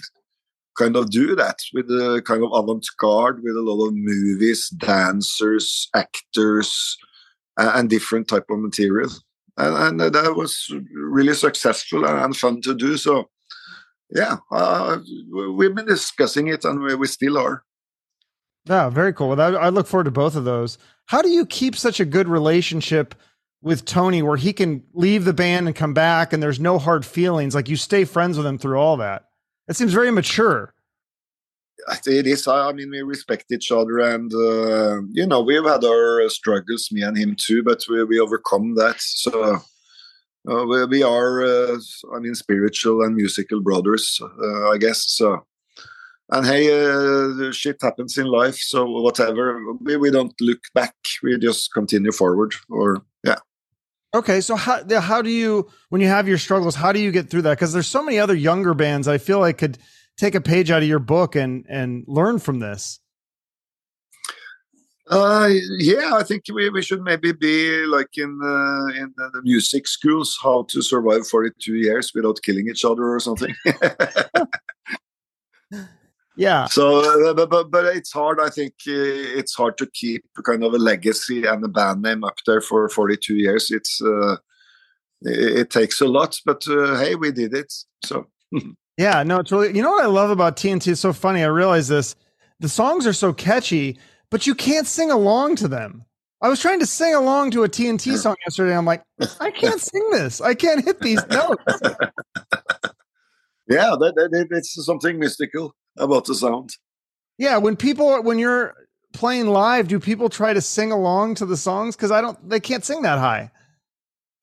kind 0.76 0.97
of 0.97 1.11
do 1.11 1.35
that 1.35 1.59
with 1.73 1.87
a 1.87 2.21
kind 2.26 2.45
of 2.45 2.50
avant-garde, 2.52 3.43
with 3.43 3.57
a 3.57 3.62
lot 3.62 3.87
of 3.87 3.95
movies, 3.95 4.69
dancers, 4.69 5.88
actors, 5.95 6.99
and 7.57 7.88
different 7.88 8.28
type 8.28 8.45
of 8.50 8.59
material. 8.59 9.11
And, 9.57 10.02
and 10.02 10.14
that 10.14 10.35
was 10.37 10.71
really 10.93 11.33
successful 11.33 12.05
and 12.05 12.37
fun 12.37 12.61
to 12.62 12.75
do. 12.75 12.99
So 12.99 13.31
yeah, 14.11 14.37
uh, 14.51 14.99
we've 15.55 15.75
been 15.75 15.87
discussing 15.87 16.49
it, 16.49 16.65
and 16.65 16.81
we, 16.81 16.95
we 16.95 17.07
still 17.07 17.39
are. 17.39 17.65
Yeah, 18.67 18.89
very 18.91 19.13
cool. 19.13 19.29
Well, 19.29 19.57
I 19.57 19.69
look 19.69 19.87
forward 19.87 20.05
to 20.05 20.11
both 20.11 20.37
of 20.37 20.45
those. 20.45 20.79
How 21.07 21.23
do 21.23 21.29
you 21.29 21.47
keep 21.47 21.77
such 21.77 22.01
a 22.01 22.05
good 22.05 22.29
relationship 22.29 23.15
with 23.63 23.85
Tony, 23.85 24.23
where 24.23 24.37
he 24.37 24.53
can 24.53 24.83
leave 24.93 25.25
the 25.25 25.33
band 25.33 25.67
and 25.67 25.77
come 25.77 25.95
back, 25.95 26.33
and 26.33 26.43
there's 26.43 26.61
no 26.61 26.79
hard 26.79 27.05
feelings? 27.05 27.55
Like 27.55 27.69
you 27.69 27.77
stay 27.77 28.05
friends 28.05 28.37
with 28.37 28.47
him 28.47 28.59
through 28.59 28.79
all 28.79 28.97
that. 28.99 29.27
It 29.69 29.77
seems 29.77 29.93
very 29.93 30.11
mature. 30.11 30.73
It 32.07 32.27
is. 32.27 32.49
I 32.49 32.73
mean, 32.73 32.91
we 32.91 33.03
respect 33.03 33.53
each 33.53 33.71
other, 33.71 33.99
and 34.01 34.33
uh, 34.33 35.03
you 35.11 35.27
know, 35.27 35.43
we've 35.43 35.65
had 35.65 35.85
our 35.85 36.29
struggles, 36.29 36.89
me 36.91 37.03
and 37.03 37.17
him 37.17 37.37
too, 37.39 37.63
but 37.63 37.85
we 37.89 38.03
we 38.05 38.19
overcome 38.19 38.75
that. 38.77 38.97
So 38.99 39.63
uh, 40.49 40.87
we, 40.88 41.03
are, 41.03 41.45
uh, 41.45 41.79
I 42.15 42.19
mean, 42.19 42.35
spiritual 42.35 43.03
and 43.03 43.15
musical 43.15 43.61
brothers, 43.61 44.21
uh, 44.23 44.71
I 44.71 44.79
guess. 44.79 45.05
So 45.11 45.45
and 46.31 46.45
hey, 46.45 46.67
uh, 46.73 47.53
shit 47.53 47.76
happens 47.81 48.19
in 48.19 48.26
life, 48.26 48.57
so 48.57 48.85
whatever. 48.85 49.61
We, 49.81 49.97
we 49.97 50.11
don't 50.11 50.35
look 50.41 50.61
back. 50.75 50.95
We 51.23 51.38
just 51.38 51.73
continue 51.73 52.12
forward. 52.12 52.55
Or 52.69 53.05
yeah. 53.25 53.37
Okay, 54.15 54.41
so 54.41 54.57
how 54.57 54.83
how 55.00 55.23
do 55.23 55.31
you 55.31 55.69
when 55.91 56.00
you 56.00 56.09
have 56.09 56.26
your 56.26 56.38
struggles? 56.38 56.75
How 56.75 56.93
do 56.93 56.99
you 56.99 57.12
get 57.12 57.31
through 57.31 57.43
that? 57.43 57.55
Because 57.55 57.73
there's 57.73 57.87
so 57.87 58.03
many 58.03 58.19
other 58.19 58.35
younger 58.35 58.75
bands 58.75 59.07
I 59.07 59.19
feel 59.19 59.38
like 59.38 59.59
could 59.59 59.79
take 60.17 60.35
a 60.35 60.41
page 60.41 60.71
out 60.71 60.83
of 60.83 60.88
your 60.88 60.99
book 60.99 61.37
and 61.37 61.65
and 61.69 62.05
learn 62.09 62.38
from 62.38 62.59
this. 62.59 62.99
Uh, 65.09 65.51
yeah, 65.79 66.15
I 66.15 66.25
think 66.25 66.45
we, 66.53 66.69
we 66.69 66.83
should 66.83 67.03
maybe 67.03 67.33
be 67.33 67.87
like 67.87 68.17
in 68.17 68.41
uh, 68.43 68.87
in 69.01 69.15
the, 69.17 69.31
the 69.35 69.43
music 69.43 69.87
schools, 69.87 70.37
how 70.43 70.65
to 70.65 70.83
survive 70.83 71.29
42 71.29 71.75
years 71.75 72.11
without 72.13 72.43
killing 72.43 72.67
each 72.69 72.85
other 72.85 73.05
or 73.05 73.21
something. 73.21 73.55
yeah. 76.37 76.67
So, 76.67 77.29
uh, 77.29 77.35
but, 77.35 77.51
but 77.51 77.71
but 77.71 77.97
it's 77.97 78.13
hard. 78.13 78.41
I 78.41 78.51
think 78.51 78.75
uh, 78.89 79.39
it's 79.39 79.55
hard 79.55 79.79
to 79.79 79.87
keep 79.87 80.25
kind 80.45 80.65
of 80.65 80.75
a 80.75 80.79
legacy 80.79 81.47
and 81.47 81.65
a 81.65 81.69
band 81.69 82.03
name 82.03 82.25
up 82.25 82.39
there 82.45 82.61
for 82.61 82.89
42 82.89 83.37
years. 83.37 83.71
It's 83.71 84.03
uh, 84.03 84.39
it, 85.23 85.59
it 85.59 85.71
takes 85.71 86.01
a 86.01 86.09
lot, 86.09 86.41
but 86.45 86.67
uh, 86.69 86.99
hey, 86.99 87.15
we 87.15 87.31
did 87.31 87.55
it. 87.55 87.73
So. 88.05 88.27
yeah, 88.99 89.23
no, 89.23 89.39
it's 89.39 89.53
really. 89.53 89.77
You 89.77 89.83
know 89.83 89.93
what 89.93 90.05
I 90.05 90.09
love 90.09 90.31
about 90.31 90.57
TNT? 90.57 90.89
It's 90.89 91.01
so 91.01 91.13
funny. 91.13 91.45
I 91.45 91.47
realize 91.47 91.87
this. 91.87 92.17
The 92.59 92.69
songs 92.69 93.07
are 93.07 93.13
so 93.13 93.33
catchy 93.33 94.01
but 94.30 94.47
you 94.47 94.54
can't 94.54 94.87
sing 94.87 95.11
along 95.11 95.56
to 95.56 95.68
them. 95.68 96.04
I 96.42 96.49
was 96.49 96.61
trying 96.61 96.80
to 96.80 96.87
sing 96.87 97.14
along 97.14 97.52
to 97.52 97.64
a 97.64 97.68
TNT 97.68 98.16
song 98.16 98.37
yesterday. 98.47 98.76
I'm 98.76 98.85
like, 98.85 99.02
I 99.40 99.50
can't 99.50 99.80
sing 99.92 100.11
this. 100.11 100.40
I 100.40 100.54
can't 100.54 100.85
hit 100.85 101.00
these 101.00 101.26
notes. 101.28 101.62
yeah, 103.68 103.97
that, 103.99 104.14
that, 104.14 104.49
it's 104.50 104.85
something 104.85 105.18
mystical 105.18 105.75
about 105.97 106.26
the 106.26 106.35
sound. 106.35 106.71
Yeah, 107.38 107.56
when 107.59 107.76
people 107.76 108.23
when 108.23 108.38
you're 108.38 108.75
playing 109.12 109.49
live, 109.49 109.88
do 109.88 109.99
people 109.99 110.28
try 110.28 110.52
to 110.52 110.61
sing 110.61 110.92
along 110.92 111.37
to 111.37 111.47
the 111.47 111.56
songs? 111.56 111.97
Because 111.97 112.11
I 112.11 112.21
don't, 112.21 112.49
they 112.49 112.61
can't 112.61 112.85
sing 112.85 113.02
that 113.02 113.18
high. 113.18 113.50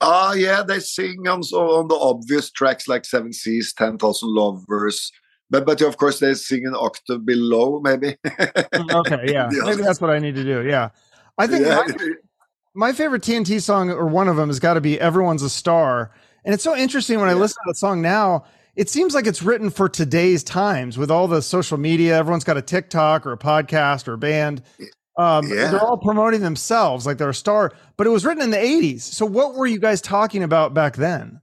Ah, 0.02 0.30
uh, 0.30 0.34
yeah, 0.34 0.64
they 0.64 0.80
sing 0.80 1.28
on 1.28 1.42
on 1.42 1.88
the 1.88 1.96
obvious 1.96 2.52
tracks 2.52 2.88
like 2.88 3.06
Seven 3.06 3.32
Seas, 3.32 3.74
Ten 3.74 3.98
Thousand 3.98 4.30
Lovers, 4.34 5.12
but 5.54 5.68
but 5.68 5.82
of 5.82 5.98
course 5.98 6.20
they 6.20 6.34
sing 6.34 6.66
an 6.66 6.74
octave 6.74 7.26
below 7.26 7.80
maybe. 7.80 8.18
Mm, 8.26 8.92
okay 8.92 9.24
yeah. 9.32 9.48
Maybe 9.52 9.84
that's 9.84 10.02
what 10.02 10.10
i 10.10 10.18
need 10.18 10.36
to 10.36 10.44
do 10.44 10.68
yeah. 10.68 10.90
I 11.38 11.48
think 11.48 11.66
yeah. 11.66 11.84
my, 11.88 12.10
my, 12.88 12.92
favorite 12.92 13.22
tnt 13.22 13.62
song 13.62 13.92
or 13.92 14.08
one 14.08 14.28
of 14.28 14.36
them 14.36 14.50
has 14.50 14.60
got 14.60 14.74
to 14.74 14.82
be 14.82 15.00
everyone's 15.00 15.44
a 15.44 15.50
star. 15.50 16.12
And 16.44 16.54
it's 16.54 16.64
so 16.64 16.76
interesting 16.76 17.20
when 17.20 17.30
yeah. 17.30 17.36
i 17.36 17.38
listen 17.38 17.56
to 17.64 17.70
that 17.70 17.78
song 17.78 18.02
now 18.02 18.46
it 18.76 18.90
seems 18.90 19.14
like 19.14 19.28
it's 19.28 19.44
written 19.44 19.70
for 19.70 19.88
today's 19.88 20.44
times 20.44 20.98
with 20.98 21.12
all 21.12 21.28
the 21.28 21.44
social 21.44 21.78
media. 21.78 22.18
Everyone's 22.18 22.44
got 22.44 22.58
a 22.58 22.62
tiktok 22.62 23.24
or 23.28 23.32
a 23.32 23.38
podcast 23.38 24.08
or 24.08 24.14
a 24.14 24.18
band. 24.18 24.64
Um, 25.20 25.48
yeah. 25.48 25.70
they're 25.70 25.80
all 25.80 26.00
promoting 26.00 26.42
themselves 26.42 27.06
like 27.06 27.20
they're 27.20 27.30
a 27.30 27.36
star 27.36 27.72
but 27.98 28.08
it 28.08 28.10
was 28.10 28.26
written 28.26 28.42
in 28.42 28.50
the 28.50 28.58
80s 28.58 29.02
so 29.02 29.28
what 29.28 29.54
were 29.54 29.68
you 29.68 29.78
guys 29.78 30.02
talking 30.02 30.42
about 30.42 30.74
back 30.74 30.96
then 30.96 31.40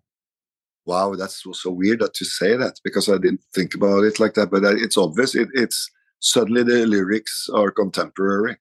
wow, 0.86 1.14
that's 1.14 1.44
so 1.52 1.70
weird 1.70 2.00
to 2.00 2.24
say 2.24 2.56
that 2.56 2.80
because 2.82 3.08
I 3.08 3.18
didn't 3.18 3.44
think 3.54 3.74
about 3.74 4.04
it 4.04 4.20
like 4.20 4.34
that. 4.34 4.50
But 4.50 4.64
it's 4.64 4.96
obvious. 4.96 5.34
It, 5.34 5.48
it's 5.54 5.90
suddenly 6.20 6.62
the 6.62 6.86
lyrics 6.86 7.48
are 7.54 7.70
contemporary. 7.70 8.56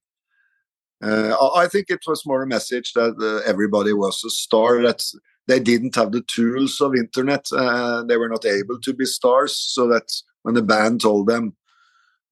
Uh, 1.02 1.36
I 1.56 1.68
think 1.68 1.86
it 1.90 2.02
was 2.06 2.26
more 2.26 2.44
a 2.44 2.48
message 2.48 2.94
that 2.94 3.16
uh, 3.22 3.50
everybody 3.50 3.94
was 3.94 4.24
a 4.26 4.30
star. 4.30 4.82
That 4.82 5.02
they 5.48 5.60
didn't 5.60 5.96
have 5.96 6.12
the 6.12 6.22
tools 6.22 6.82
of 6.82 6.96
internet. 6.96 7.46
Uh, 7.52 8.04
they 8.04 8.18
were 8.18 8.30
not 8.30 8.46
able 8.46 8.80
to 8.82 8.94
be 8.94 9.06
stars. 9.06 9.58
So 9.58 9.88
that 9.88 10.12
when 10.44 10.56
the 10.56 10.62
band 10.62 11.02
told 11.02 11.28
them 11.28 11.56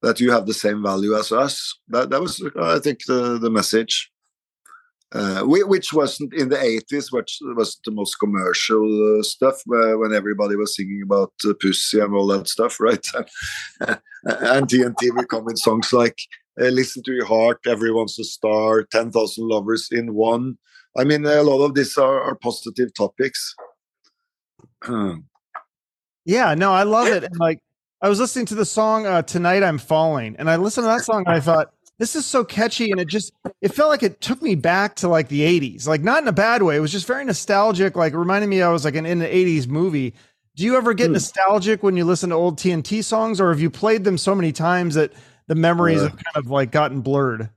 that 0.02 0.20
you 0.20 0.30
have 0.30 0.46
the 0.46 0.54
same 0.54 0.82
value 0.82 1.16
as 1.16 1.32
us, 1.32 1.78
that 1.88 2.10
that 2.10 2.20
was, 2.20 2.42
I 2.60 2.78
think, 2.78 3.06
the 3.06 3.38
the 3.38 3.50
message 3.50 4.10
uh, 5.12 5.42
which 5.42 5.92
wasn't 5.92 6.34
in 6.34 6.50
the 6.50 6.56
80s, 6.56 7.10
which 7.10 7.38
was 7.56 7.80
the 7.84 7.90
most 7.90 8.16
commercial 8.16 9.18
uh, 9.18 9.22
stuff 9.22 9.62
when 9.64 10.12
everybody 10.14 10.54
was 10.56 10.76
singing 10.76 11.02
about 11.02 11.32
uh, 11.46 11.54
pussy 11.60 11.98
and 12.00 12.14
all 12.14 12.26
that 12.26 12.48
stuff, 12.48 12.78
right? 12.80 13.06
and 13.80 14.68
TNT 14.68 15.14
will 15.14 15.24
come 15.24 15.44
with 15.44 15.58
songs 15.58 15.92
like 15.92 16.18
uh, 16.60 16.66
Listen 16.66 17.02
to 17.04 17.12
Your 17.12 17.24
Heart, 17.26 17.60
Everyone's 17.66 18.18
a 18.18 18.24
Star, 18.24 18.82
10,000 18.82 19.48
Lovers 19.48 19.88
in 19.90 20.14
One. 20.14 20.58
I 20.96 21.04
mean, 21.04 21.24
a 21.24 21.42
lot 21.42 21.64
of 21.64 21.74
these 21.74 21.96
are, 21.96 22.20
are 22.22 22.34
positive 22.34 22.92
topics. 22.92 23.54
yeah, 26.24 26.54
no, 26.54 26.72
I 26.72 26.82
love 26.82 27.06
it. 27.08 27.24
And 27.24 27.38
like, 27.38 27.60
I 28.02 28.08
was 28.08 28.20
listening 28.20 28.46
to 28.46 28.54
the 28.54 28.64
song 28.64 29.06
uh, 29.06 29.22
Tonight 29.22 29.62
I'm 29.62 29.78
Falling, 29.78 30.36
and 30.38 30.50
I 30.50 30.56
listened 30.56 30.84
to 30.84 30.88
that 30.88 31.04
song 31.04 31.24
and 31.26 31.34
I 31.34 31.40
thought, 31.40 31.72
this 31.98 32.14
is 32.14 32.24
so 32.24 32.44
catchy 32.44 32.90
and 32.90 33.00
it 33.00 33.08
just 33.08 33.32
it 33.60 33.74
felt 33.74 33.90
like 33.90 34.02
it 34.02 34.20
took 34.20 34.40
me 34.40 34.54
back 34.54 34.94
to 34.96 35.08
like 35.08 35.28
the 35.28 35.40
80s 35.40 35.86
like 35.86 36.00
not 36.02 36.22
in 36.22 36.28
a 36.28 36.32
bad 36.32 36.62
way. 36.62 36.76
It 36.76 36.80
was 36.80 36.92
just 36.92 37.06
very 37.06 37.24
nostalgic. 37.24 37.96
Like 37.96 38.14
reminding 38.14 38.50
me 38.50 38.62
i 38.62 38.70
was 38.70 38.84
like 38.84 38.94
an 38.94 39.06
in 39.06 39.18
the 39.18 39.26
80s 39.26 39.66
movie. 39.66 40.14
Do 40.56 40.64
you 40.64 40.76
ever 40.76 40.94
get 40.94 41.10
mm. 41.10 41.14
nostalgic 41.14 41.82
when 41.82 41.96
you 41.96 42.04
listen 42.04 42.30
to 42.30 42.36
old 42.36 42.58
tnt 42.58 43.04
songs 43.04 43.40
or 43.40 43.50
have 43.50 43.60
you 43.60 43.70
played 43.70 44.04
them 44.04 44.18
so 44.18 44.34
many 44.34 44.52
times 44.52 44.94
that 44.94 45.12
the 45.46 45.54
memories 45.54 46.00
uh, 46.00 46.08
have 46.08 46.16
kind 46.16 46.36
of 46.36 46.50
like 46.50 46.70
gotten 46.70 47.00
blurred? 47.00 47.50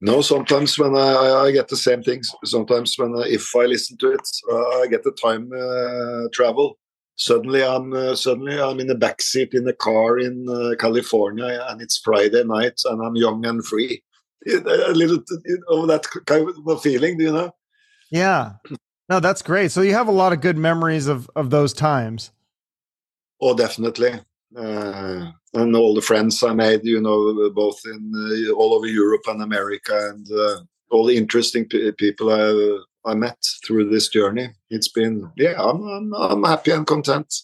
No 0.00 0.20
sometimes 0.20 0.78
when 0.78 0.96
i, 0.96 1.44
I 1.46 1.50
get 1.50 1.68
the 1.68 1.76
same 1.76 2.02
things. 2.02 2.30
Sometimes 2.44 2.94
when 2.96 3.14
I, 3.16 3.26
if 3.28 3.54
i 3.56 3.64
listen 3.64 3.96
to 3.98 4.12
it 4.12 4.28
uh, 4.50 4.80
i 4.80 4.86
get 4.86 5.02
the 5.02 5.12
time 5.12 5.50
uh, 5.52 6.28
travel 6.32 6.78
suddenly 7.24 7.62
I'm 7.64 7.92
uh, 7.92 8.14
suddenly 8.14 8.60
I'm 8.60 8.80
in 8.80 8.86
the 8.86 8.94
back 8.94 9.22
seat 9.22 9.54
in 9.54 9.64
the 9.64 9.72
car 9.72 10.18
in 10.18 10.48
uh, 10.48 10.74
California, 10.78 11.64
and 11.68 11.80
it's 11.80 11.98
Friday 11.98 12.44
night, 12.44 12.80
and 12.84 13.04
I'm 13.04 13.16
young 13.16 13.44
and 13.46 13.64
free. 13.64 14.02
A 14.46 14.92
little 14.92 15.22
of 15.68 15.88
that 15.88 16.04
kind 16.26 16.48
of 16.66 16.82
feeling, 16.82 17.16
do 17.16 17.24
you 17.24 17.32
know? 17.32 17.54
Yeah. 18.10 18.54
No, 19.08 19.20
that's 19.20 19.42
great. 19.42 19.70
So 19.70 19.82
you 19.82 19.94
have 19.94 20.08
a 20.08 20.12
lot 20.12 20.32
of 20.32 20.40
good 20.40 20.56
memories 20.56 21.06
of 21.06 21.30
of 21.36 21.50
those 21.50 21.72
times. 21.72 22.32
Oh, 23.40 23.54
definitely. 23.54 24.20
Uh, 24.56 25.30
and 25.54 25.76
all 25.76 25.94
the 25.94 26.02
friends 26.02 26.42
I 26.42 26.52
made, 26.52 26.84
you 26.84 27.00
know, 27.00 27.50
both 27.50 27.80
in 27.84 28.12
uh, 28.14 28.52
all 28.52 28.74
over 28.74 28.86
Europe 28.86 29.22
and 29.26 29.42
America, 29.42 30.10
and 30.10 30.26
uh, 30.30 30.60
all 30.90 31.06
the 31.06 31.16
interesting 31.16 31.66
people 31.66 32.32
I 32.32 32.78
I 33.04 33.14
met 33.14 33.38
through 33.66 33.90
this 33.90 34.08
journey. 34.08 34.50
It's 34.70 34.88
been, 34.88 35.30
yeah, 35.36 35.60
I'm, 35.60 35.82
I'm, 35.82 36.14
I'm 36.14 36.44
happy 36.44 36.70
and 36.70 36.86
content. 36.86 37.34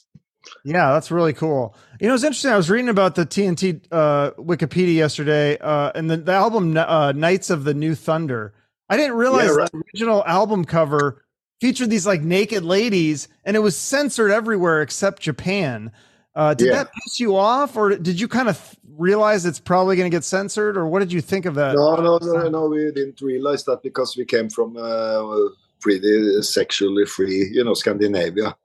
Yeah, 0.64 0.92
that's 0.92 1.10
really 1.10 1.32
cool. 1.32 1.76
You 2.00 2.08
know, 2.08 2.14
it's 2.14 2.24
interesting. 2.24 2.52
I 2.52 2.56
was 2.56 2.70
reading 2.70 2.88
about 2.88 3.14
the 3.14 3.26
TNT 3.26 3.84
uh, 3.90 4.30
Wikipedia 4.32 4.94
yesterday, 4.94 5.58
uh, 5.58 5.92
and 5.94 6.10
the, 6.10 6.16
the 6.16 6.32
album 6.32 6.76
uh, 6.76 7.12
"Knights 7.12 7.50
of 7.50 7.64
the 7.64 7.74
New 7.74 7.94
Thunder." 7.94 8.54
I 8.88 8.96
didn't 8.96 9.16
realize 9.16 9.48
yeah, 9.48 9.54
right. 9.54 9.70
the 9.70 9.82
original 9.92 10.24
album 10.24 10.64
cover 10.64 11.24
featured 11.60 11.90
these 11.90 12.06
like 12.06 12.22
naked 12.22 12.64
ladies, 12.64 13.28
and 13.44 13.56
it 13.56 13.60
was 13.60 13.76
censored 13.76 14.30
everywhere 14.30 14.80
except 14.80 15.22
Japan. 15.22 15.92
Uh, 16.34 16.54
did 16.54 16.68
yeah. 16.68 16.74
that 16.74 16.92
piss 16.92 17.18
you 17.18 17.36
off, 17.36 17.76
or 17.76 17.96
did 17.96 18.20
you 18.20 18.28
kind 18.28 18.48
of 18.48 18.76
realize 18.96 19.44
it's 19.44 19.58
probably 19.58 19.96
going 19.96 20.10
to 20.10 20.14
get 20.14 20.24
censored, 20.24 20.76
or 20.76 20.86
what 20.86 21.00
did 21.00 21.12
you 21.12 21.20
think 21.20 21.46
of 21.46 21.54
that? 21.54 21.74
No, 21.74 21.96
no, 21.96 22.18
no, 22.18 22.48
no. 22.48 22.68
We 22.68 22.90
didn't 22.92 23.20
realize 23.20 23.64
that 23.64 23.82
because 23.82 24.16
we 24.16 24.24
came 24.24 24.48
from 24.48 24.76
uh, 24.76 25.48
pretty 25.80 26.42
sexually 26.42 27.06
free, 27.06 27.48
you 27.52 27.64
know, 27.64 27.74
Scandinavia. 27.74 28.56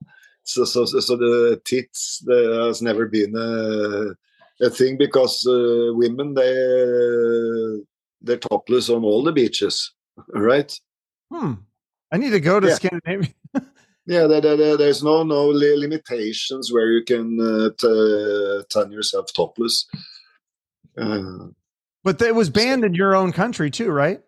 So, 0.44 0.66
so, 0.66 0.86
so 0.86 1.16
the 1.16 1.62
tits 1.64 2.22
there 2.26 2.68
has 2.68 2.82
never 2.82 3.08
been 3.08 3.34
a, 3.36 4.66
a 4.66 4.70
thing 4.70 4.98
because 4.98 5.46
uh, 5.48 5.94
women 5.94 6.34
they 6.34 7.84
they're 8.22 8.38
topless 8.38 8.90
on 8.90 9.04
all 9.04 9.24
the 9.24 9.32
beaches, 9.32 9.94
right? 10.34 10.78
Hmm. 11.32 11.54
I 12.12 12.18
need 12.18 12.32
to 12.32 12.40
go 12.40 12.60
to 12.60 12.68
yeah. 12.68 12.76
Scandinavia. 12.76 13.34
yeah, 14.06 14.28
there, 14.28 14.42
there, 14.42 14.78
there's 14.78 15.04
no 15.04 15.24
no 15.24 15.48
limitations 15.48 16.72
where 16.72 16.92
you 16.92 17.04
can 17.04 17.40
uh, 17.40 17.70
t- 17.80 18.62
turn 18.70 18.92
yourself 18.92 19.34
topless. 19.34 19.88
Uh, 20.98 21.48
but 22.04 22.22
it 22.22 22.36
was 22.36 22.50
banned 22.50 22.84
in 22.84 22.94
your 22.94 23.16
own 23.16 23.32
country 23.32 23.72
too, 23.72 23.92
right? 23.92 24.22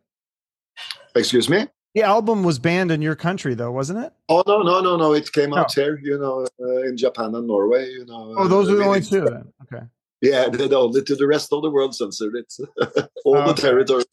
Excuse 1.15 1.49
me. 1.49 1.67
The 1.93 2.03
album 2.03 2.43
was 2.43 2.59
banned 2.59 2.91
in 2.91 3.01
your 3.01 3.15
country, 3.15 3.53
though, 3.53 3.71
wasn't 3.71 3.99
it? 3.99 4.11
Oh 4.27 4.43
no, 4.45 4.61
no, 4.61 4.81
no, 4.81 4.97
no! 4.97 5.13
It 5.13 5.31
came 5.31 5.53
out 5.53 5.71
oh. 5.77 5.81
here, 5.81 5.99
you 6.03 6.17
know, 6.17 6.45
uh, 6.61 6.81
in 6.83 6.97
Japan 6.97 7.33
and 7.35 7.47
Norway. 7.47 7.89
You 7.89 8.05
know. 8.05 8.35
Oh, 8.37 8.47
those 8.49 8.69
uh, 8.69 8.73
are 8.73 8.75
the 8.75 8.83
only 8.83 9.01
two. 9.01 9.21
Then. 9.21 9.53
Okay. 9.63 9.85
Yeah, 10.21 10.49
the, 10.51 10.67
the 10.67 10.77
only 10.77 11.03
to 11.03 11.15
the 11.15 11.27
rest 11.27 11.53
of 11.53 11.61
the 11.61 11.69
world 11.69 11.95
censored 11.95 12.35
it. 12.35 12.53
All 13.25 13.37
oh, 13.37 13.47
the 13.47 13.53
territories. 13.53 14.05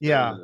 Yeah. 0.00 0.36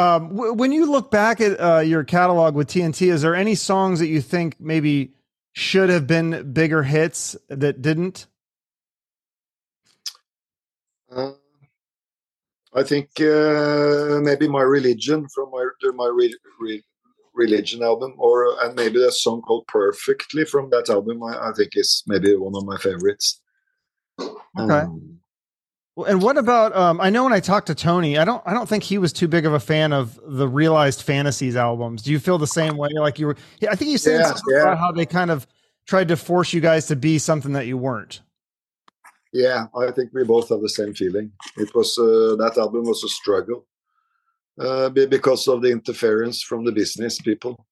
Um, 0.00 0.30
w- 0.30 0.54
when 0.54 0.72
you 0.72 0.90
look 0.90 1.10
back 1.10 1.42
at 1.42 1.60
uh, 1.60 1.80
your 1.80 2.04
catalog 2.04 2.54
with 2.54 2.68
TNT, 2.68 3.12
is 3.12 3.20
there 3.20 3.34
any 3.34 3.54
songs 3.54 3.98
that 3.98 4.06
you 4.06 4.22
think 4.22 4.58
maybe 4.58 5.12
should 5.52 5.90
have 5.90 6.06
been 6.06 6.52
bigger 6.54 6.82
hits 6.82 7.36
that 7.48 7.82
didn't? 7.82 8.26
Uh, 11.14 11.32
I 12.72 12.82
think 12.82 13.10
uh, 13.20 14.20
maybe 14.22 14.48
my 14.48 14.62
religion 14.62 15.26
from 15.34 15.50
my 15.50 15.66
my 15.94 16.06
re, 16.06 16.34
re, 16.60 16.82
religion 17.34 17.82
album, 17.82 18.14
or 18.16 18.56
and 18.64 18.74
maybe 18.76 19.04
a 19.04 19.10
song 19.10 19.42
called 19.42 19.66
"Perfectly" 19.66 20.46
from 20.46 20.70
that 20.70 20.88
album. 20.88 21.22
I, 21.22 21.48
I, 21.48 21.52
think 21.54 21.72
is 21.74 22.02
maybe 22.06 22.34
one 22.36 22.56
of 22.56 22.64
my 22.64 22.78
favorites. 22.78 23.42
Okay. 24.18 24.32
Um, 24.58 25.19
well, 25.96 26.06
and 26.06 26.22
what 26.22 26.38
about? 26.38 26.74
Um, 26.76 27.00
I 27.00 27.10
know 27.10 27.24
when 27.24 27.32
I 27.32 27.40
talked 27.40 27.66
to 27.66 27.74
Tony, 27.74 28.16
I 28.16 28.24
don't. 28.24 28.42
I 28.46 28.52
don't 28.52 28.68
think 28.68 28.84
he 28.84 28.98
was 28.98 29.12
too 29.12 29.28
big 29.28 29.44
of 29.44 29.52
a 29.52 29.60
fan 29.60 29.92
of 29.92 30.18
the 30.24 30.46
Realized 30.46 31.02
Fantasies 31.02 31.56
albums. 31.56 32.02
Do 32.02 32.12
you 32.12 32.18
feel 32.18 32.38
the 32.38 32.46
same 32.46 32.76
way? 32.76 32.90
Like 32.94 33.18
you 33.18 33.26
were? 33.26 33.36
I 33.68 33.74
think 33.74 33.90
you 33.90 33.98
said 33.98 34.20
yeah, 34.20 34.34
yeah. 34.48 34.62
about 34.62 34.78
how 34.78 34.92
they 34.92 35.06
kind 35.06 35.30
of 35.30 35.46
tried 35.86 36.08
to 36.08 36.16
force 36.16 36.52
you 36.52 36.60
guys 36.60 36.86
to 36.86 36.96
be 36.96 37.18
something 37.18 37.52
that 37.52 37.66
you 37.66 37.76
weren't. 37.76 38.22
Yeah, 39.32 39.66
I 39.76 39.90
think 39.92 40.10
we 40.12 40.24
both 40.24 40.48
have 40.48 40.60
the 40.60 40.68
same 40.68 40.94
feeling. 40.94 41.32
It 41.56 41.74
was 41.74 41.98
uh, 41.98 42.36
that 42.38 42.56
album 42.58 42.84
was 42.84 43.04
a 43.04 43.08
struggle 43.08 43.66
uh, 44.58 44.88
because 44.90 45.46
of 45.48 45.62
the 45.62 45.70
interference 45.70 46.42
from 46.42 46.64
the 46.64 46.72
business 46.72 47.20
people. 47.20 47.66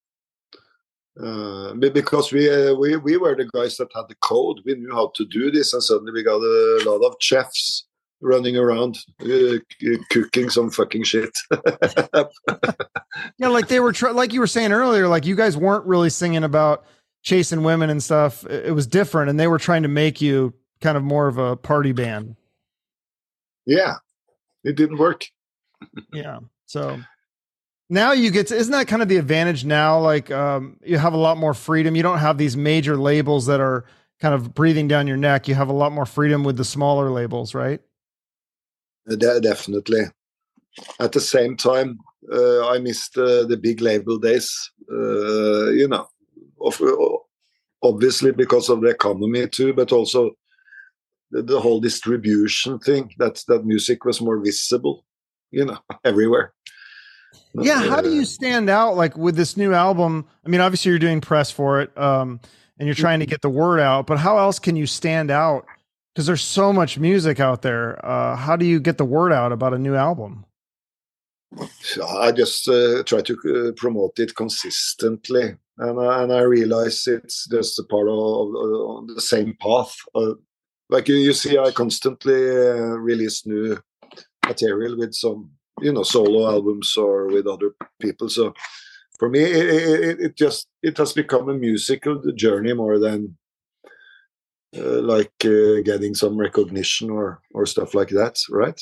Uh, 1.20 1.74
because 1.74 2.32
we, 2.32 2.48
uh, 2.48 2.74
we 2.74 2.96
we 2.96 3.16
were 3.16 3.34
the 3.34 3.44
guys 3.52 3.76
that 3.76 3.88
had 3.94 4.08
the 4.08 4.14
code, 4.22 4.60
we 4.64 4.74
knew 4.74 4.92
how 4.92 5.10
to 5.16 5.24
do 5.26 5.50
this, 5.50 5.72
and 5.72 5.82
suddenly 5.82 6.12
we 6.12 6.22
got 6.22 6.36
a 6.36 6.82
lot 6.86 7.08
of 7.08 7.16
chefs 7.20 7.87
running 8.20 8.56
around 8.56 8.98
uh, 9.20 9.58
cooking 10.10 10.50
some 10.50 10.70
fucking 10.70 11.04
shit. 11.04 11.36
yeah, 13.38 13.48
like 13.48 13.68
they 13.68 13.80
were 13.80 13.92
tr- 13.92 14.10
like 14.10 14.32
you 14.32 14.40
were 14.40 14.46
saying 14.46 14.72
earlier, 14.72 15.08
like 15.08 15.26
you 15.26 15.36
guys 15.36 15.56
weren't 15.56 15.86
really 15.86 16.10
singing 16.10 16.44
about 16.44 16.84
chasing 17.22 17.62
women 17.62 17.90
and 17.90 18.02
stuff. 18.02 18.44
It 18.46 18.74
was 18.74 18.86
different, 18.86 19.30
and 19.30 19.38
they 19.38 19.46
were 19.46 19.58
trying 19.58 19.82
to 19.82 19.88
make 19.88 20.20
you 20.20 20.54
kind 20.80 20.96
of 20.96 21.02
more 21.02 21.28
of 21.28 21.38
a 21.38 21.56
party 21.56 21.92
band. 21.92 22.36
Yeah, 23.66 23.96
it 24.64 24.76
didn't 24.76 24.98
work. 24.98 25.26
yeah, 26.12 26.40
so 26.66 26.98
now 27.90 28.12
you 28.12 28.30
get 28.30 28.48
to 28.48 28.56
isn't 28.56 28.72
that 28.72 28.88
kind 28.88 29.02
of 29.02 29.08
the 29.08 29.16
advantage 29.16 29.64
now 29.64 29.98
like 29.98 30.30
um, 30.30 30.76
you 30.84 30.98
have 30.98 31.12
a 31.14 31.18
lot 31.18 31.36
more 31.38 31.54
freedom 31.54 31.96
you 31.96 32.02
don't 32.02 32.18
have 32.18 32.38
these 32.38 32.56
major 32.56 32.96
labels 32.96 33.46
that 33.46 33.60
are 33.60 33.84
kind 34.20 34.34
of 34.34 34.54
breathing 34.54 34.88
down 34.88 35.06
your 35.06 35.16
neck 35.16 35.48
you 35.48 35.54
have 35.54 35.68
a 35.68 35.72
lot 35.72 35.92
more 35.92 36.06
freedom 36.06 36.44
with 36.44 36.56
the 36.56 36.64
smaller 36.64 37.10
labels 37.10 37.54
right 37.54 37.80
definitely. 39.16 40.02
At 41.00 41.12
the 41.12 41.20
same 41.20 41.56
time 41.56 41.98
uh, 42.32 42.68
i 42.68 42.78
missed 42.78 43.16
uh, 43.16 43.44
the 43.44 43.56
big 43.56 43.80
label 43.80 44.18
days 44.18 44.70
uh, 44.90 45.70
you 45.70 45.88
know. 45.88 46.06
Of, 46.60 46.82
obviously 47.82 48.32
because 48.32 48.68
of 48.68 48.80
the 48.80 48.88
economy 48.88 49.46
too 49.48 49.72
but 49.72 49.92
also 49.92 50.32
the, 51.30 51.42
the 51.42 51.60
whole 51.60 51.80
distribution 51.80 52.78
thing 52.80 53.14
that 53.18 53.42
that 53.48 53.64
music 53.64 54.04
was 54.04 54.20
more 54.20 54.38
visible 54.42 55.04
you 55.50 55.64
know 55.64 55.78
everywhere. 56.04 56.52
Yeah 57.54 57.82
how 57.82 58.00
do 58.00 58.12
you 58.12 58.24
stand 58.24 58.68
out 58.68 58.96
like 58.96 59.16
with 59.16 59.36
this 59.36 59.56
new 59.56 59.72
album? 59.72 60.26
I 60.44 60.48
mean 60.48 60.60
obviously 60.60 60.90
you're 60.90 60.98
doing 60.98 61.20
press 61.20 61.50
for 61.50 61.80
it 61.80 61.96
um, 61.96 62.40
and 62.78 62.86
you're 62.86 62.94
trying 62.94 63.20
to 63.20 63.26
get 63.26 63.42
the 63.42 63.50
word 63.50 63.80
out 63.80 64.06
but 64.06 64.18
how 64.18 64.38
else 64.38 64.58
can 64.58 64.74
you 64.74 64.86
stand 64.86 65.30
out 65.30 65.64
because 66.18 66.26
there's 66.26 66.42
so 66.42 66.72
much 66.72 66.98
music 66.98 67.38
out 67.38 67.62
there 67.62 68.04
uh, 68.04 68.34
how 68.34 68.56
do 68.56 68.66
you 68.66 68.80
get 68.80 68.98
the 68.98 69.04
word 69.04 69.32
out 69.32 69.52
about 69.52 69.72
a 69.72 69.78
new 69.78 69.94
album? 69.94 70.44
I 72.04 72.32
just 72.32 72.68
uh, 72.68 73.04
try 73.04 73.20
to 73.20 73.34
uh, 73.68 73.72
promote 73.76 74.18
it 74.18 74.34
consistently 74.34 75.54
and, 75.78 75.98
and 76.00 76.32
i 76.32 76.40
realize 76.40 77.06
it's 77.06 77.46
just 77.48 77.78
a 77.78 77.84
part 77.84 78.08
of, 78.08 78.18
of 78.18 79.14
the 79.14 79.20
same 79.20 79.56
path 79.60 79.94
uh, 80.16 80.34
like 80.90 81.06
you, 81.06 81.14
you 81.14 81.32
see 81.32 81.56
i 81.56 81.70
constantly 81.70 82.50
uh, 82.50 82.98
release 83.10 83.46
new 83.46 83.78
material 84.44 84.98
with 84.98 85.14
some 85.14 85.52
you 85.80 85.92
know 85.92 86.02
solo 86.02 86.50
albums 86.50 86.96
or 86.96 87.28
with 87.28 87.46
other 87.46 87.76
people 88.00 88.28
so 88.28 88.52
for 89.20 89.28
me 89.28 89.38
it, 89.44 89.66
it, 89.66 90.20
it 90.20 90.36
just 90.36 90.66
it 90.82 90.98
has 90.98 91.12
become 91.12 91.48
a 91.48 91.54
musical 91.54 92.20
journey 92.34 92.72
more 92.72 92.98
than 92.98 93.36
uh, 94.78 95.02
like 95.02 95.32
uh, 95.44 95.80
getting 95.84 96.14
some 96.14 96.36
recognition 96.36 97.10
or 97.10 97.40
or 97.54 97.66
stuff 97.66 97.94
like 97.94 98.08
that 98.08 98.36
right 98.50 98.80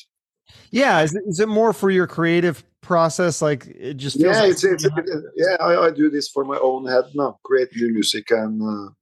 yeah 0.71 1.01
is 1.01 1.15
it, 1.15 1.23
is 1.27 1.41
it 1.41 1.49
more 1.49 1.73
for 1.73 1.91
your 1.91 2.07
creative 2.07 2.65
process 2.81 3.43
like 3.43 3.67
it 3.67 3.97
just 3.97 4.17
yeah 4.17 4.41
like 4.41 4.53
it's, 4.53 4.65
it's, 4.65 4.85
it, 4.85 4.93
yeah 5.35 5.57
I, 5.61 5.87
I, 5.87 5.91
do 5.91 6.09
this 6.09 6.29
for 6.29 6.45
my 6.45 6.59
own 6.59 6.87
head 6.87 7.05
now 7.15 7.39
create 7.43 7.75
new 7.75 7.93
music 7.93 8.31
and 8.31 8.63
uh, 8.63 8.93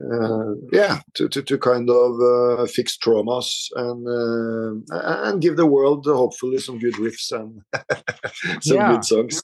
uh, 0.00 0.54
yeah, 0.72 1.00
to, 1.14 1.28
to, 1.28 1.42
to 1.42 1.58
kind 1.58 1.90
of 1.90 2.20
uh, 2.20 2.66
fix 2.66 2.96
traumas 2.96 3.68
and 3.76 4.08
uh, 4.08 5.28
and 5.28 5.42
give 5.42 5.56
the 5.56 5.66
world 5.66 6.06
hopefully 6.06 6.58
some 6.58 6.78
good 6.78 6.94
riffs 6.94 7.30
and 7.30 7.60
some 8.62 8.76
yeah. 8.78 8.92
good 8.92 9.04
songs. 9.04 9.42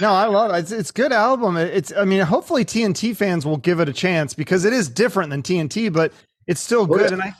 No, 0.00 0.12
I 0.12 0.26
love 0.26 0.54
it. 0.54 0.58
It's, 0.58 0.72
it's 0.72 0.90
good 0.90 1.12
album. 1.12 1.56
It's 1.56 1.92
I 1.96 2.04
mean, 2.04 2.20
hopefully 2.20 2.64
TNT 2.64 3.16
fans 3.16 3.44
will 3.44 3.56
give 3.56 3.80
it 3.80 3.88
a 3.88 3.92
chance 3.92 4.34
because 4.34 4.64
it 4.64 4.72
is 4.72 4.88
different 4.88 5.30
than 5.30 5.42
TNT, 5.42 5.92
but 5.92 6.12
it's 6.46 6.60
still 6.60 6.86
good. 6.86 7.00
Oh, 7.00 7.04
yeah. 7.04 7.12
And 7.14 7.22
I 7.22 7.34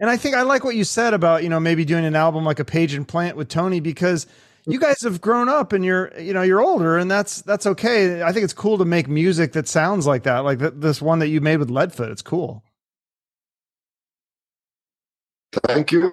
and 0.00 0.10
I 0.10 0.16
think 0.16 0.34
I 0.34 0.42
like 0.42 0.64
what 0.64 0.74
you 0.74 0.84
said 0.84 1.14
about 1.14 1.42
you 1.42 1.48
know 1.48 1.60
maybe 1.60 1.84
doing 1.84 2.04
an 2.04 2.16
album 2.16 2.44
like 2.44 2.60
a 2.60 2.64
Page 2.64 2.94
and 2.94 3.06
Plant 3.06 3.36
with 3.36 3.48
Tony 3.48 3.80
because 3.80 4.26
you 4.66 4.78
guys 4.78 5.00
have 5.02 5.20
grown 5.20 5.48
up 5.48 5.72
and 5.72 5.84
you're 5.84 6.12
you 6.18 6.32
know 6.32 6.42
you're 6.42 6.60
older 6.60 6.96
and 6.98 7.10
that's 7.10 7.42
that's 7.42 7.66
okay 7.66 8.22
i 8.22 8.32
think 8.32 8.44
it's 8.44 8.52
cool 8.52 8.78
to 8.78 8.84
make 8.84 9.08
music 9.08 9.52
that 9.52 9.66
sounds 9.66 10.06
like 10.06 10.22
that 10.22 10.38
like 10.40 10.58
th- 10.58 10.74
this 10.76 11.02
one 11.02 11.18
that 11.18 11.28
you 11.28 11.40
made 11.40 11.56
with 11.56 11.68
leadfoot 11.68 12.10
it's 12.10 12.22
cool 12.22 12.62
thank 15.66 15.90
you 15.92 16.10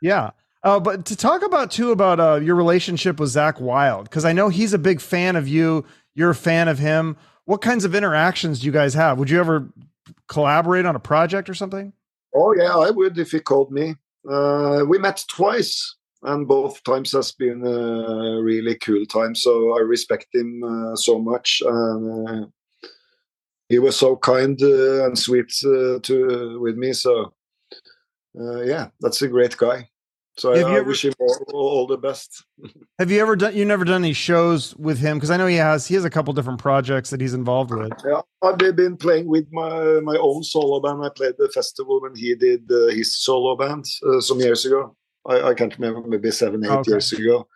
yeah 0.00 0.30
uh, 0.64 0.78
but 0.80 1.04
to 1.06 1.16
talk 1.16 1.42
about 1.42 1.70
too 1.70 1.90
about 1.90 2.20
uh, 2.20 2.36
your 2.36 2.54
relationship 2.54 3.18
with 3.18 3.30
Zakk 3.30 3.60
Wylde, 3.60 4.04
because 4.04 4.24
i 4.24 4.32
know 4.32 4.48
he's 4.48 4.72
a 4.72 4.78
big 4.78 5.00
fan 5.00 5.36
of 5.36 5.48
you 5.48 5.84
you're 6.14 6.30
a 6.30 6.34
fan 6.34 6.68
of 6.68 6.78
him 6.78 7.16
what 7.44 7.60
kinds 7.60 7.84
of 7.84 7.94
interactions 7.94 8.60
do 8.60 8.66
you 8.66 8.72
guys 8.72 8.94
have 8.94 9.18
would 9.18 9.30
you 9.30 9.40
ever 9.40 9.68
collaborate 10.28 10.86
on 10.86 10.96
a 10.96 11.00
project 11.00 11.48
or 11.48 11.54
something 11.54 11.92
oh 12.34 12.54
yeah 12.56 12.76
i 12.76 12.90
would 12.90 13.18
if 13.18 13.30
he 13.30 13.40
called 13.40 13.70
me 13.70 13.94
uh, 14.30 14.84
we 14.86 14.98
met 14.98 15.24
twice 15.28 15.96
and 16.22 16.46
both 16.46 16.82
times 16.84 17.12
has 17.12 17.32
been 17.32 17.66
a 17.66 18.40
really 18.42 18.76
cool 18.76 19.04
time. 19.06 19.34
So 19.34 19.76
I 19.76 19.80
respect 19.80 20.26
him 20.32 20.62
uh, 20.62 20.96
so 20.96 21.18
much. 21.18 21.62
And 21.64 22.28
uh, 22.28 22.46
he 23.68 23.78
was 23.78 23.96
so 23.96 24.16
kind 24.16 24.60
uh, 24.62 25.06
and 25.06 25.18
sweet 25.18 25.52
uh, 25.64 25.98
to 26.00 26.58
with 26.60 26.76
me. 26.76 26.92
So 26.92 27.32
uh, 28.38 28.60
yeah, 28.62 28.88
that's 29.00 29.22
a 29.22 29.28
great 29.28 29.56
guy. 29.56 29.88
So 30.38 30.52
I, 30.52 30.58
I 30.58 30.76
ever, 30.76 30.84
wish 30.84 31.04
him 31.04 31.12
all, 31.20 31.44
all, 31.52 31.86
the 31.86 31.98
best. 31.98 32.44
have 32.98 33.10
you 33.10 33.20
ever 33.20 33.36
done? 33.36 33.54
You 33.54 33.66
never 33.66 33.84
done 33.84 34.02
any 34.02 34.14
shows 34.14 34.74
with 34.76 34.98
him? 34.98 35.18
Because 35.18 35.30
I 35.30 35.36
know 35.36 35.46
he 35.46 35.56
has. 35.56 35.86
He 35.86 35.94
has 35.94 36.06
a 36.06 36.10
couple 36.10 36.32
different 36.32 36.58
projects 36.58 37.10
that 37.10 37.20
he's 37.20 37.34
involved 37.34 37.70
with. 37.70 37.92
Yeah, 38.04 38.22
I've 38.42 38.56
been 38.56 38.96
playing 38.96 39.26
with 39.26 39.46
my 39.52 40.00
my 40.00 40.16
own 40.16 40.42
solo 40.42 40.80
band. 40.80 41.04
I 41.04 41.10
played 41.14 41.34
the 41.38 41.50
festival 41.50 42.00
when 42.00 42.14
he 42.16 42.34
did 42.34 42.70
uh, 42.72 42.88
his 42.88 43.14
solo 43.14 43.56
band 43.56 43.84
some 44.20 44.40
years 44.40 44.64
ago. 44.64 44.96
I, 45.26 45.50
I 45.50 45.54
can't 45.54 45.76
remember, 45.78 46.06
maybe 46.08 46.30
seven, 46.30 46.64
eight 46.64 46.70
okay. 46.70 46.92
years 46.92 47.12
ago. 47.12 47.46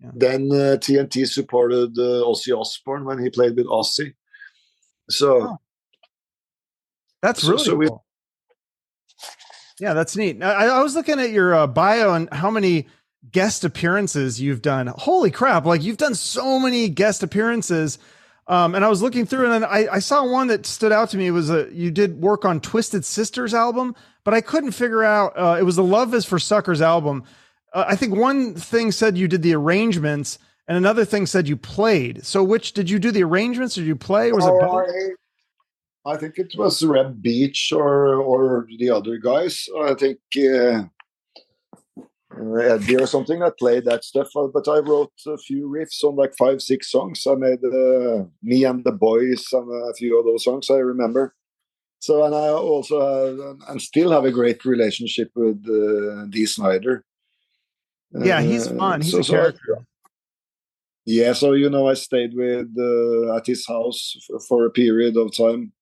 Yeah. 0.00 0.10
Then 0.14 0.48
uh, 0.52 0.76
TNT 0.78 1.26
supported 1.26 1.98
uh, 1.98 2.24
Ozzy 2.24 2.58
Osbourne 2.58 3.04
when 3.04 3.18
he 3.18 3.30
played 3.30 3.56
with 3.56 3.66
Ozzy. 3.66 4.14
So 5.10 5.42
oh. 5.42 5.56
that's 7.22 7.44
really 7.44 7.58
so, 7.58 7.64
so 7.64 7.70
cool. 7.70 7.78
We, 7.78 7.88
yeah, 9.80 9.94
that's 9.94 10.16
neat. 10.16 10.42
I, 10.42 10.66
I, 10.66 10.82
was 10.82 10.94
looking 10.94 11.20
at 11.20 11.30
your 11.30 11.54
uh, 11.54 11.66
bio 11.66 12.14
and 12.14 12.28
how 12.32 12.50
many 12.50 12.88
guest 13.30 13.64
appearances 13.64 14.40
you've 14.40 14.62
done. 14.62 14.88
Holy 14.88 15.30
crap! 15.30 15.64
Like 15.64 15.82
you've 15.82 15.96
done 15.96 16.14
so 16.14 16.58
many 16.58 16.88
guest 16.88 17.22
appearances. 17.22 17.98
Um, 18.48 18.74
and 18.74 18.82
I 18.82 18.88
was 18.88 19.02
looking 19.02 19.26
through, 19.26 19.52
and 19.52 19.62
I, 19.62 19.88
I, 19.92 19.98
saw 19.98 20.26
one 20.26 20.46
that 20.46 20.64
stood 20.64 20.90
out 20.90 21.10
to 21.10 21.18
me. 21.18 21.26
It 21.26 21.32
was 21.32 21.50
a 21.50 21.68
you 21.70 21.90
did 21.90 22.22
work 22.22 22.46
on 22.46 22.60
Twisted 22.60 23.04
Sisters 23.04 23.52
album, 23.52 23.94
but 24.24 24.32
I 24.32 24.40
couldn't 24.40 24.72
figure 24.72 25.04
out. 25.04 25.34
Uh, 25.36 25.56
it 25.60 25.64
was 25.64 25.76
the 25.76 25.84
Love 25.84 26.14
Is 26.14 26.24
for 26.24 26.38
Suckers 26.38 26.80
album. 26.80 27.24
Uh, 27.74 27.84
I 27.86 27.94
think 27.94 28.16
one 28.16 28.54
thing 28.54 28.90
said 28.90 29.18
you 29.18 29.28
did 29.28 29.42
the 29.42 29.54
arrangements, 29.54 30.38
and 30.66 30.78
another 30.78 31.04
thing 31.04 31.26
said 31.26 31.46
you 31.46 31.58
played. 31.58 32.24
So 32.24 32.42
which 32.42 32.72
did 32.72 32.88
you 32.88 32.98
do 32.98 33.10
the 33.10 33.22
arrangements, 33.22 33.76
or 33.76 33.82
did 33.82 33.88
you 33.88 33.96
play? 33.96 34.30
Or 34.30 34.36
was 34.36 34.46
oh, 34.46 34.56
it 34.56 34.60
both? 34.60 35.16
I, 36.04 36.12
I, 36.12 36.16
think 36.16 36.38
it 36.38 36.54
was 36.56 36.82
Red 36.84 37.22
Beach 37.22 37.72
or 37.72 38.14
or 38.16 38.66
the 38.78 38.90
other 38.90 39.18
guys. 39.18 39.68
I 39.84 39.94
think. 39.94 40.18
Uh, 40.36 40.84
Eddie 42.60 42.96
or 42.96 43.06
something 43.06 43.40
that 43.40 43.58
played 43.58 43.84
that 43.84 44.04
stuff. 44.04 44.28
Uh, 44.36 44.46
but 44.46 44.68
I 44.68 44.78
wrote 44.78 45.12
a 45.26 45.38
few 45.38 45.68
riffs 45.68 46.04
on 46.04 46.16
like 46.16 46.34
five, 46.38 46.60
six 46.62 46.90
songs. 46.90 47.26
I 47.26 47.34
made 47.34 47.64
uh, 47.64 48.24
Me 48.42 48.64
and 48.64 48.84
the 48.84 48.92
Boys 48.92 49.46
and 49.52 49.90
a 49.90 49.94
few 49.94 50.18
of 50.18 50.24
those 50.24 50.44
songs 50.44 50.70
I 50.70 50.76
remember. 50.76 51.34
So, 52.00 52.24
and 52.24 52.34
I 52.34 52.48
also 52.48 53.00
have, 53.00 53.56
and 53.68 53.82
still 53.82 54.12
have 54.12 54.24
a 54.24 54.30
great 54.30 54.64
relationship 54.64 55.30
with 55.34 55.64
uh, 55.66 56.26
Dee 56.26 56.46
Snider. 56.46 57.04
Yeah, 58.12 58.40
he's 58.40 58.68
uh, 58.68 58.76
fun. 58.76 59.00
He's 59.00 59.12
so, 59.12 59.20
a 59.20 59.24
character. 59.24 59.78
So, 59.78 59.84
yeah, 61.06 61.32
so 61.32 61.52
you 61.54 61.70
know, 61.70 61.88
I 61.88 61.94
stayed 61.94 62.34
with 62.34 62.68
uh, 62.78 63.34
at 63.34 63.46
his 63.46 63.66
house 63.66 64.16
for 64.46 64.66
a 64.66 64.70
period 64.70 65.16
of 65.16 65.36
time 65.36 65.72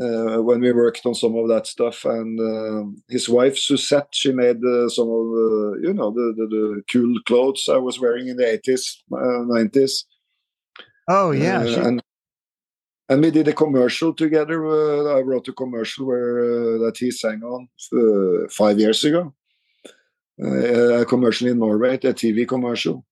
uh, 0.00 0.42
when 0.42 0.60
we 0.60 0.72
worked 0.72 1.04
on 1.04 1.14
some 1.14 1.36
of 1.36 1.48
that 1.48 1.66
stuff. 1.66 2.04
And 2.04 2.38
uh, 2.40 2.90
his 3.08 3.28
wife 3.28 3.56
Suzette, 3.56 4.08
she 4.12 4.32
made 4.32 4.64
uh, 4.64 4.88
some 4.88 5.08
of 5.08 5.26
the, 5.34 5.80
you 5.82 5.92
know, 5.94 6.10
the, 6.10 6.34
the, 6.36 6.46
the 6.46 6.82
cool 6.92 7.14
clothes 7.26 7.68
I 7.68 7.76
was 7.76 8.00
wearing 8.00 8.28
in 8.28 8.36
the 8.36 8.46
eighties, 8.46 9.02
nineties. 9.10 10.04
oh 11.08 11.32
yeah, 11.32 11.62
and 11.62 12.02
and 13.08 13.22
we 13.22 13.32
did 13.32 13.48
a 13.48 13.52
commercial 13.52 14.14
together. 14.14 14.64
Uh, 14.64 15.18
I 15.18 15.20
wrote 15.22 15.48
a 15.48 15.52
commercial 15.52 16.06
where 16.06 16.38
uh, 16.38 16.78
that 16.84 16.96
he 16.96 17.10
sang 17.10 17.42
on 17.42 17.68
uh, 17.92 18.48
five 18.48 18.78
years 18.78 19.02
ago. 19.04 19.34
Uh, 20.42 21.00
a 21.00 21.04
commercial 21.04 21.48
in 21.48 21.58
Norway, 21.58 21.94
a 21.94 21.98
TV 21.98 22.46
commercial. 22.48 23.04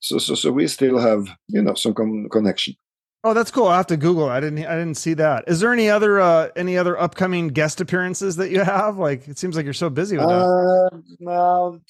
So, 0.00 0.18
so, 0.18 0.34
so 0.34 0.50
we 0.50 0.66
still 0.66 0.98
have 0.98 1.28
you 1.48 1.62
know 1.62 1.74
some 1.74 1.94
con- 1.94 2.28
connection. 2.30 2.74
Oh, 3.26 3.34
that's 3.34 3.50
cool. 3.50 3.66
I 3.66 3.76
have 3.76 3.88
to 3.88 3.96
Google. 3.96 4.28
I 4.28 4.38
didn't. 4.38 4.64
I 4.64 4.76
didn't 4.76 4.94
see 4.94 5.14
that. 5.14 5.42
Is 5.48 5.58
there 5.58 5.72
any 5.72 5.90
other 5.90 6.20
uh, 6.20 6.50
any 6.54 6.78
other 6.78 6.96
upcoming 6.96 7.48
guest 7.48 7.80
appearances 7.80 8.36
that 8.36 8.52
you 8.52 8.60
have? 8.62 8.98
Like, 8.98 9.26
it 9.26 9.36
seems 9.36 9.56
like 9.56 9.64
you're 9.64 9.74
so 9.74 9.90
busy 9.90 10.16
with 10.16 10.28
that. 10.28 10.32
Uh, 10.32 10.96
no, 11.18 11.80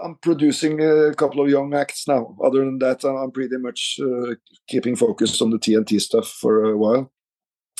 I'm 0.00 0.14
producing 0.22 0.80
a 0.80 1.12
couple 1.12 1.42
of 1.42 1.50
young 1.50 1.74
acts 1.74 2.06
now. 2.06 2.36
Other 2.40 2.64
than 2.64 2.78
that, 2.78 3.04
I'm 3.04 3.32
pretty 3.32 3.56
much 3.56 3.98
uh, 4.00 4.36
keeping 4.68 4.94
focused 4.94 5.42
on 5.42 5.50
the 5.50 5.58
TNT 5.58 6.00
stuff 6.00 6.28
for 6.28 6.66
a 6.66 6.76
while. 6.76 7.10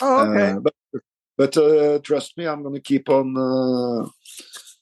Oh, 0.03 0.29
okay. 0.29 0.51
Uh, 0.51 0.59
but 0.59 0.75
but 1.37 1.57
uh, 1.57 2.01
trust 2.01 2.37
me, 2.37 2.49
I'm 2.49 2.62
going 2.62 2.75
to 2.75 2.81
keep 2.81 3.09
on 3.09 3.37
uh, 3.37 4.09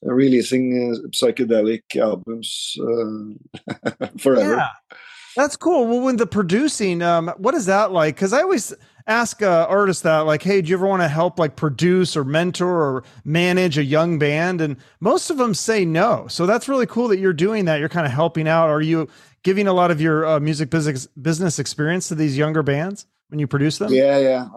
releasing 0.01 0.95
uh, 0.95 1.09
psychedelic 1.09 1.83
albums 1.95 2.75
uh, 2.81 4.07
forever. 4.19 4.57
Yeah. 4.57 4.97
That's 5.37 5.57
cool. 5.57 5.87
Well, 5.87 6.01
when 6.01 6.17
the 6.17 6.27
producing, 6.27 7.03
um, 7.03 7.33
what 7.39 7.55
is 7.55 7.67
that 7.67 7.93
like? 7.93 8.15
Because 8.15 8.33
I 8.33 8.43
always 8.43 8.73
ask 9.07 9.43
uh, 9.43 9.67
artists 9.69 10.03
that, 10.03 10.21
like, 10.21 10.43
hey, 10.43 10.63
do 10.63 10.69
you 10.69 10.77
ever 10.77 10.87
want 10.87 11.03
to 11.03 11.09
help, 11.09 11.39
like, 11.39 11.57
produce 11.57 12.17
or 12.17 12.25
mentor 12.25 12.69
or 12.69 13.05
manage 13.25 13.77
a 13.77 13.85
young 13.85 14.19
band? 14.19 14.61
And 14.61 14.77
most 15.01 15.31
of 15.31 15.37
them 15.37 15.53
say 15.53 15.85
no. 15.85 16.27
So 16.29 16.47
that's 16.47 16.69
really 16.69 16.87
cool 16.87 17.09
that 17.09 17.19
you're 17.19 17.33
doing 17.33 17.65
that. 17.65 17.81
You're 17.81 17.89
kind 17.89 18.07
of 18.07 18.13
helping 18.13 18.47
out. 18.49 18.69
Are 18.69 18.81
you 18.81 19.09
giving 19.43 19.67
a 19.67 19.73
lot 19.73 19.91
of 19.91 20.01
your 20.01 20.25
uh, 20.25 20.41
music 20.41 20.71
business 20.71 21.07
business 21.21 21.59
experience 21.59 22.09
to 22.09 22.15
these 22.15 22.39
younger 22.39 22.63
bands 22.63 23.07
when 23.29 23.41
you 23.41 23.47
produce 23.47 23.79
them? 23.79 23.93
Yeah, 23.93 24.19
yeah. 24.19 24.49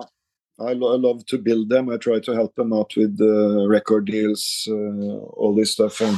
I, 0.60 0.74
lo- 0.74 0.94
I 0.94 0.98
love 0.98 1.26
to 1.28 1.38
build 1.38 1.70
them. 1.70 1.90
I 1.90 1.98
try 1.98 2.20
to 2.20 2.34
help 2.34 2.56
them 2.56 2.74
out 2.74 2.96
with 2.96 3.20
uh, 3.22 3.68
record 3.68 4.06
deals, 4.06 4.68
uh, 4.70 4.74
all 4.74 5.56
this 5.56 5.72
stuff, 5.72 6.02
and 6.02 6.18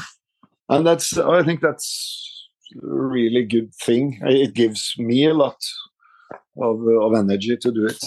and 0.69 0.85
that's. 0.85 1.17
I 1.17 1.43
think 1.43 1.61
that's 1.61 2.28
really 2.75 3.43
good 3.45 3.73
thing. 3.75 4.19
It 4.23 4.53
gives 4.53 4.95
me 4.97 5.25
a 5.25 5.33
lot 5.33 5.57
of 6.61 6.81
of 6.87 7.13
energy 7.15 7.57
to 7.57 7.71
do 7.71 7.85
it. 7.85 8.03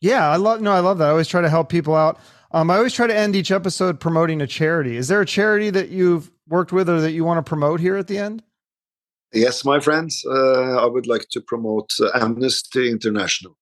Yeah, 0.00 0.28
I 0.28 0.36
love 0.36 0.60
no, 0.60 0.72
I 0.72 0.80
love 0.80 0.98
that. 0.98 1.06
I 1.06 1.10
always 1.10 1.28
try 1.28 1.40
to 1.40 1.50
help 1.50 1.68
people 1.68 1.94
out. 1.94 2.18
Um, 2.50 2.70
I 2.70 2.76
always 2.76 2.92
try 2.92 3.06
to 3.06 3.16
end 3.16 3.34
each 3.34 3.50
episode 3.50 3.98
promoting 3.98 4.40
a 4.40 4.46
charity. 4.46 4.96
Is 4.96 5.08
there 5.08 5.20
a 5.20 5.26
charity 5.26 5.70
that 5.70 5.88
you've 5.88 6.30
worked 6.46 6.72
with 6.72 6.88
or 6.88 7.00
that 7.00 7.12
you 7.12 7.24
want 7.24 7.44
to 7.44 7.48
promote 7.48 7.80
here 7.80 7.96
at 7.96 8.06
the 8.06 8.18
end? 8.18 8.42
Yes, 9.32 9.64
my 9.64 9.80
friends. 9.80 10.24
Uh, 10.24 10.76
I 10.76 10.86
would 10.86 11.08
like 11.08 11.28
to 11.30 11.40
promote 11.40 11.90
uh, 12.00 12.10
Amnesty 12.14 12.90
International. 12.90 13.56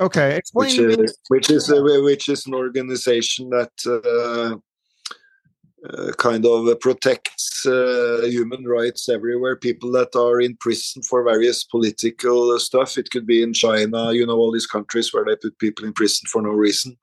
Okay, 0.00 0.36
explain 0.36 0.64
which 0.64 0.78
is, 0.78 1.18
which 1.28 1.50
is 1.50 1.68
a, 1.68 1.82
which 1.82 2.30
is 2.30 2.46
an 2.46 2.54
organization 2.54 3.50
that 3.50 3.72
uh, 3.84 4.56
uh, 5.88 6.12
kind 6.18 6.44
of 6.44 6.78
protects 6.80 7.64
uh, 7.66 8.20
human 8.24 8.64
rights 8.64 9.08
everywhere. 9.08 9.56
People 9.56 9.90
that 9.92 10.14
are 10.14 10.40
in 10.40 10.56
prison 10.56 11.02
for 11.02 11.22
various 11.22 11.64
political 11.64 12.58
stuff. 12.58 12.98
It 12.98 13.10
could 13.10 13.26
be 13.26 13.42
in 13.42 13.54
China, 13.54 14.12
you 14.12 14.26
know, 14.26 14.36
all 14.36 14.52
these 14.52 14.66
countries 14.66 15.12
where 15.12 15.24
they 15.24 15.36
put 15.36 15.58
people 15.58 15.84
in 15.84 15.92
prison 15.92 16.26
for 16.28 16.42
no 16.42 16.50
reason, 16.50 16.98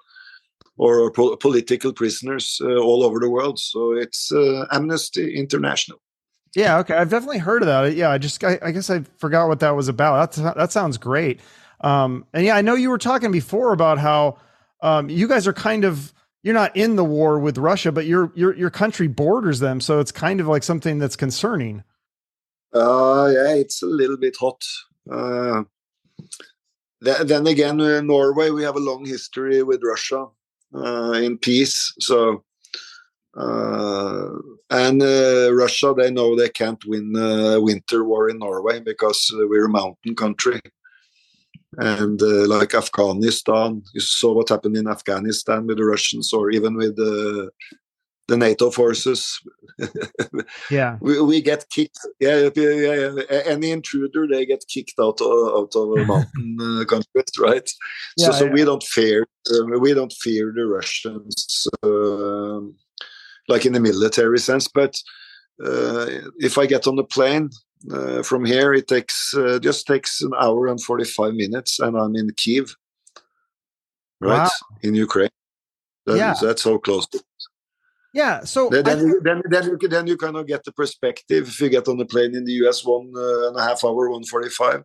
or 0.77 1.11
po- 1.11 1.35
political 1.37 1.91
prisoners 1.91 2.61
uh, 2.63 2.75
all 2.75 3.03
over 3.03 3.19
the 3.19 3.29
world. 3.29 3.59
So 3.59 3.93
it's 3.93 4.31
uh, 4.31 4.65
Amnesty 4.71 5.35
International. 5.35 5.99
Yeah, 6.55 6.77
okay, 6.79 6.95
I've 6.95 7.09
definitely 7.09 7.39
heard 7.39 7.61
of 7.61 7.67
that. 7.67 7.95
Yeah, 7.95 8.09
I 8.09 8.17
just 8.17 8.43
I, 8.43 8.59
I 8.61 8.71
guess 8.71 8.89
I 8.89 9.01
forgot 9.17 9.47
what 9.47 9.59
that 9.59 9.75
was 9.75 9.87
about. 9.87 10.31
That 10.33 10.55
that 10.55 10.71
sounds 10.71 10.97
great. 10.97 11.39
Um, 11.81 12.25
and 12.33 12.45
yeah, 12.45 12.55
I 12.55 12.61
know 12.61 12.75
you 12.75 12.89
were 12.89 12.97
talking 12.97 13.31
before 13.31 13.73
about 13.73 13.99
how 13.99 14.37
um, 14.81 15.09
you 15.09 15.27
guys 15.27 15.47
are 15.47 15.53
kind 15.53 15.83
of 15.83 16.13
you're 16.43 16.54
not 16.54 16.76
in 16.76 16.95
the 16.95 17.04
war 17.04 17.39
with 17.39 17.58
Russia, 17.58 17.91
but 17.91 18.06
your 18.06 18.32
your 18.36 18.56
your 18.56 18.69
country 18.69 19.08
borders 19.08 19.60
them, 19.60 19.82
so 19.82 20.00
it's 20.00 20.12
kind 20.12 20.39
of 20.39 20.47
like 20.47 20.63
something 20.63 21.00
that's 21.00 21.15
concerning. 21.15 21.84
Uh, 22.73 23.30
yeah, 23.34 23.54
it's 23.56 23.82
a 23.82 23.88
little 23.88 24.17
bit 24.17 24.36
hot. 24.39 24.63
Uh, 25.10 25.63
th- 27.04 27.26
then 27.26 27.47
again, 27.47 27.80
in 27.80 28.08
Norway, 28.08 28.50
we 28.50 28.63
have 28.63 28.76
a 28.76 28.80
long 28.80 29.06
history 29.06 29.63
with 29.63 29.82
Russia 29.84 30.28
uh, 30.76 31.13
in 31.13 31.38
peace. 31.38 31.93
So, 32.00 32.43
uh, 33.36 34.30
and 34.69 35.02
uh, 35.02 35.54
Russia, 35.54 35.93
they 35.97 36.12
know 36.12 36.36
they 36.36 36.50
can't 36.50 36.84
win 36.86 37.15
a 37.15 37.60
winter 37.60 38.04
war 38.04 38.30
in 38.30 38.39
Norway 38.39 38.80
because 38.80 39.32
we're 39.34 39.65
a 39.65 39.69
mountain 39.69 40.15
country 40.15 40.62
and 41.75 42.21
uh, 42.21 42.47
like 42.47 42.73
Afghanistan, 42.73 43.84
you 43.93 43.99
saw 43.99 44.34
what 44.34 44.49
happened 44.49 44.77
in 44.77 44.88
Afghanistan 44.88 45.67
with 45.67 45.77
the 45.77 45.86
Russians, 45.86 46.32
or 46.34 46.49
even 46.51 46.75
with 46.75 46.95
the 46.95 47.51
the 48.27 48.38
NATO 48.38 48.71
forces. 48.71 49.39
yeah, 50.71 50.97
we, 51.01 51.21
we 51.21 51.41
get 51.41 51.65
kicked. 51.69 51.99
Yeah, 52.19 52.49
yeah, 52.56 52.69
yeah, 52.69 53.41
Any 53.45 53.71
intruder, 53.71 54.27
they 54.27 54.45
get 54.45 54.63
kicked 54.67 54.99
out 54.99 55.19
of 55.21 55.30
out 55.30 55.75
of 55.75 56.08
mountain 56.08 56.58
uh, 56.62 56.86
countries, 56.86 57.38
right? 57.39 57.69
Yeah, 58.17 58.27
so, 58.27 58.32
so 58.32 58.45
yeah. 58.45 58.53
we 58.53 58.63
don't 58.63 58.84
fear 58.84 59.27
um, 59.53 59.80
we 59.80 59.93
don't 59.93 60.13
fear 60.13 60.53
the 60.56 60.65
Russians 60.65 61.67
uh, 61.84 62.60
like 63.49 63.65
in 63.65 63.73
the 63.73 63.80
military 63.80 64.39
sense, 64.39 64.67
but. 64.67 64.99
Uh, 65.60 66.06
if 66.38 66.60
I 66.60 66.67
get 66.67 66.86
on 66.86 66.97
the 66.97 67.03
plane, 67.03 67.49
uh, 67.91 68.23
from 68.23 68.45
here, 68.45 68.73
it 68.73 68.87
takes 68.87 69.33
uh, 69.35 69.59
just 69.59 69.87
takes 69.87 70.21
an 70.21 70.31
hour 70.39 70.67
and 70.67 70.81
forty 70.81 71.05
five 71.05 71.33
minutes, 71.33 71.79
and 71.79 71.97
I'm 71.97 72.15
in 72.15 72.31
Kiev, 72.35 72.75
right 74.19 74.43
wow. 74.43 74.49
in 74.81 74.95
Ukraine. 74.95 75.29
That, 76.05 76.17
yeah, 76.17 76.33
that's 76.41 76.63
so 76.63 76.79
close. 76.79 77.07
Yeah, 78.13 78.43
so 78.45 78.69
then 78.69 78.83
then, 78.83 78.99
you, 78.99 79.21
then 79.23 79.41
then 79.49 79.63
you 79.65 79.87
then 79.87 80.07
you 80.07 80.17
kind 80.17 80.37
of 80.37 80.47
get 80.47 80.63
the 80.63 80.71
perspective 80.71 81.47
if 81.47 81.61
you 81.61 81.69
get 81.69 81.87
on 81.87 81.97
the 81.97 82.05
plane 82.05 82.35
in 82.35 82.45
the 82.45 82.53
US 82.63 82.83
one 82.83 83.11
uh, 83.15 83.47
and 83.47 83.57
a 83.57 83.61
half 83.61 83.83
hour, 83.83 84.09
one 84.09 84.23
forty 84.23 84.49
five. 84.49 84.83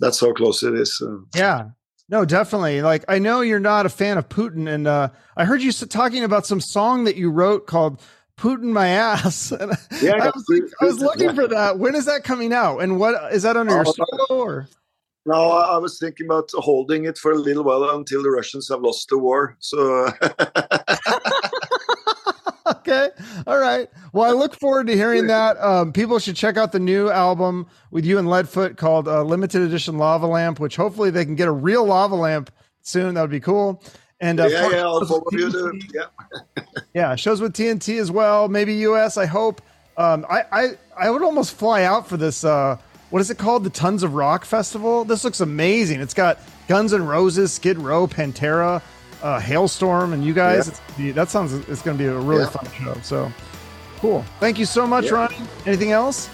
That's 0.00 0.20
how 0.20 0.32
close 0.32 0.62
it 0.62 0.74
is. 0.74 1.00
Uh. 1.00 1.18
Yeah, 1.34 1.70
no, 2.08 2.24
definitely. 2.24 2.82
Like 2.82 3.04
I 3.08 3.18
know 3.18 3.40
you're 3.40 3.60
not 3.60 3.86
a 3.86 3.88
fan 3.88 4.18
of 4.18 4.28
Putin, 4.28 4.68
and 4.68 4.86
uh, 4.86 5.10
I 5.36 5.44
heard 5.44 5.62
you 5.62 5.72
talking 5.72 6.24
about 6.24 6.46
some 6.46 6.60
song 6.60 7.04
that 7.04 7.16
you 7.16 7.30
wrote 7.30 7.66
called 7.66 8.00
Putin 8.36 8.72
my 8.72 8.88
ass. 8.88 9.52
And 9.60 9.72
yeah, 10.02 10.14
I 10.14 10.30
was, 10.34 10.44
like, 10.48 10.62
I 10.80 10.84
was 10.84 11.00
looking 11.00 11.34
for 11.34 11.48
that. 11.48 11.78
When 11.78 11.94
is 11.94 12.04
that 12.06 12.24
coming 12.24 12.52
out? 12.52 12.78
And 12.78 12.98
what 12.98 13.32
is 13.32 13.42
that 13.42 13.56
under 13.56 13.74
your 13.74 13.84
solo 13.84 14.26
or? 14.28 14.68
No, 15.24 15.50
I 15.50 15.78
was 15.78 15.98
thinking 15.98 16.26
about 16.26 16.50
holding 16.54 17.04
it 17.06 17.18
for 17.18 17.32
a 17.32 17.36
little 17.36 17.64
while 17.64 17.82
until 17.90 18.22
the 18.22 18.30
Russians 18.30 18.68
have 18.68 18.80
lost 18.80 19.08
the 19.08 19.18
war. 19.18 19.56
So. 19.58 20.12
okay. 22.66 23.10
All 23.46 23.58
right. 23.58 23.88
Well, 24.12 24.30
I 24.30 24.32
look 24.32 24.54
forward 24.54 24.86
to 24.86 24.94
hearing 24.94 25.26
that. 25.26 25.60
Um, 25.60 25.92
people 25.92 26.18
should 26.18 26.36
check 26.36 26.56
out 26.56 26.72
the 26.72 26.78
new 26.78 27.10
album 27.10 27.66
with 27.90 28.04
you 28.04 28.18
and 28.18 28.28
Leadfoot 28.28 28.76
called 28.76 29.08
uh, 29.08 29.22
Limited 29.22 29.62
Edition 29.62 29.98
Lava 29.98 30.26
Lamp, 30.26 30.60
which 30.60 30.76
hopefully 30.76 31.10
they 31.10 31.24
can 31.24 31.34
get 31.34 31.48
a 31.48 31.52
real 31.52 31.84
lava 31.84 32.14
lamp 32.14 32.50
soon. 32.82 33.14
That 33.14 33.22
would 33.22 33.30
be 33.30 33.40
cool. 33.40 33.82
And 34.20 34.40
uh, 34.40 34.46
yeah, 34.46 34.70
yeah, 34.70 34.82
I'll 34.82 35.04
follow 35.04 35.24
you 35.32 35.82
yeah. 35.94 36.62
yeah, 36.94 37.14
shows 37.16 37.40
with 37.40 37.52
TNT 37.52 38.00
as 38.00 38.10
well. 38.10 38.48
Maybe 38.48 38.74
US. 38.74 39.16
I 39.16 39.26
hope. 39.26 39.60
Um, 39.98 40.26
I, 40.28 40.44
I 40.52 40.68
I 40.96 41.10
would 41.10 41.22
almost 41.22 41.54
fly 41.54 41.84
out 41.84 42.08
for 42.08 42.16
this. 42.16 42.44
Uh, 42.44 42.78
what 43.10 43.20
is 43.20 43.30
it 43.30 43.38
called? 43.38 43.64
The 43.64 43.70
Tons 43.70 44.02
of 44.02 44.14
Rock 44.14 44.44
Festival. 44.44 45.04
This 45.04 45.22
looks 45.22 45.40
amazing. 45.40 46.00
It's 46.00 46.14
got 46.14 46.38
Guns 46.66 46.92
N' 46.92 47.06
Roses, 47.06 47.52
Skid 47.52 47.78
Row, 47.78 48.06
Pantera, 48.06 48.82
uh, 49.22 49.40
Halestorm, 49.40 50.12
and 50.12 50.24
you 50.24 50.34
guys. 50.34 50.80
Yeah. 50.98 51.12
that 51.12 51.30
sounds. 51.30 51.52
It's 51.52 51.82
going 51.82 51.96
to 51.96 52.02
be 52.02 52.08
a 52.08 52.18
really 52.18 52.42
yeah. 52.42 52.50
fun 52.50 52.68
show. 52.72 53.00
So 53.02 53.32
cool. 53.98 54.22
Thank 54.40 54.58
you 54.58 54.64
so 54.64 54.86
much, 54.86 55.06
yeah. 55.06 55.28
Ronni. 55.28 55.66
Anything 55.66 55.92
else? 55.92 56.30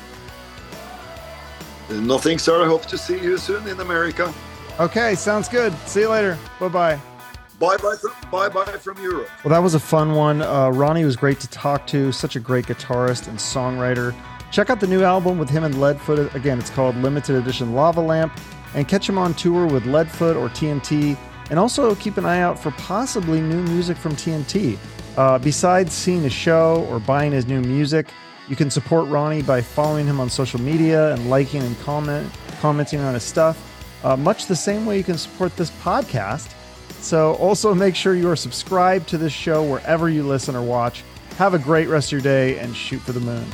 Nothing, 1.91 2.39
sir. 2.39 2.63
I 2.63 2.67
hope 2.67 2.87
to 2.87 2.97
see 2.97 3.21
you 3.21 3.37
soon 3.37 3.67
in 3.69 3.81
America. 3.81 4.33
Okay, 4.81 5.15
sounds 5.15 5.49
good. 5.49 5.77
See 5.87 6.01
you 6.01 6.09
later. 6.09 6.39
Bye 6.59 6.69
bye. 6.69 7.12
Bye 7.63 7.77
bye 7.77 7.95
from, 7.95 8.13
bye 8.33 8.49
bye 8.49 8.65
from 8.65 9.01
Europe. 9.01 9.29
Well, 9.45 9.51
that 9.53 9.61
was 9.61 9.75
a 9.75 9.79
fun 9.79 10.17
one. 10.17 10.43
Uh, 10.43 10.71
Ronni 10.71 11.05
was 11.05 11.15
great 11.15 11.39
to 11.39 11.49
talk 11.49 11.87
to. 11.87 12.11
Such 12.11 12.35
a 12.35 12.41
great 12.41 12.67
guitarist 12.67 13.29
and 13.29 13.39
songwriter. 13.39 14.13
Check 14.51 14.69
out 14.69 14.81
the 14.81 14.89
new 14.89 15.05
album 15.05 15.39
with 15.39 15.49
him 15.49 15.63
and 15.63 15.77
Leadfoot. 15.77 16.35
Again, 16.35 16.59
it's 16.59 16.71
called 16.71 16.97
Limited 16.97 17.37
Edition 17.37 17.73
Lava 17.73 18.01
Lamp. 18.01 18.37
And 18.75 18.89
catch 18.89 19.09
him 19.09 19.17
on 19.17 19.33
tour 19.35 19.67
with 19.67 19.85
Leadfoot 19.85 20.35
or 20.35 20.49
TNT. 20.49 21.17
And 21.51 21.59
also 21.61 21.95
keep 21.95 22.17
an 22.17 22.27
eye 22.27 22.41
out 22.41 22.59
for 22.59 22.73
possibly 22.73 23.41
new 23.41 23.63
music 23.63 23.97
from 23.97 24.17
TNT. 24.17 24.77
Uh, 25.17 25.39
besides 25.39 25.93
seeing 25.93 26.23
his 26.23 26.33
show 26.33 26.85
or 26.91 26.99
buying 26.99 27.31
his 27.31 27.47
new 27.47 27.61
music, 27.61 28.09
you 28.49 28.57
can 28.57 28.73
support 28.73 29.09
Ronni 29.09 29.47
by 29.47 29.63
following 29.63 30.05
him 30.05 30.19
on 30.19 30.29
social 30.31 30.61
media 30.61 31.15
and 31.15 31.31
liking 31.31 31.63
and 31.63 31.79
comment, 31.83 32.29
commenting 32.61 32.99
on 32.99 33.15
his 33.15 33.23
stuff. 33.23 33.57
Uh, 34.03 34.17
much 34.17 34.47
the 34.47 34.57
same 34.57 34.85
way 34.85 34.99
you 34.99 35.05
can 35.05 35.17
support 35.17 35.57
this 35.57 35.71
podcast. 35.71 36.53
So 37.03 37.35
also 37.35 37.75
make 37.75 37.97
sure 37.97 38.15
you 38.15 38.31
are 38.31 38.37
subscribed 38.37 39.09
to 39.09 39.19
this 39.19 39.33
show 39.33 39.63
wherever 39.63 40.09
you 40.09 40.23
listen 40.23 40.55
or 40.55 40.63
watch. 40.63 41.03
Have 41.37 41.53
a 41.53 41.59
great 41.59 41.89
rest 41.89 42.09
of 42.09 42.13
your 42.13 42.21
day 42.21 42.59
and 42.59 42.75
shoot 42.77 43.01
for 43.01 43.13
the 43.13 43.21
moon. 43.21 43.45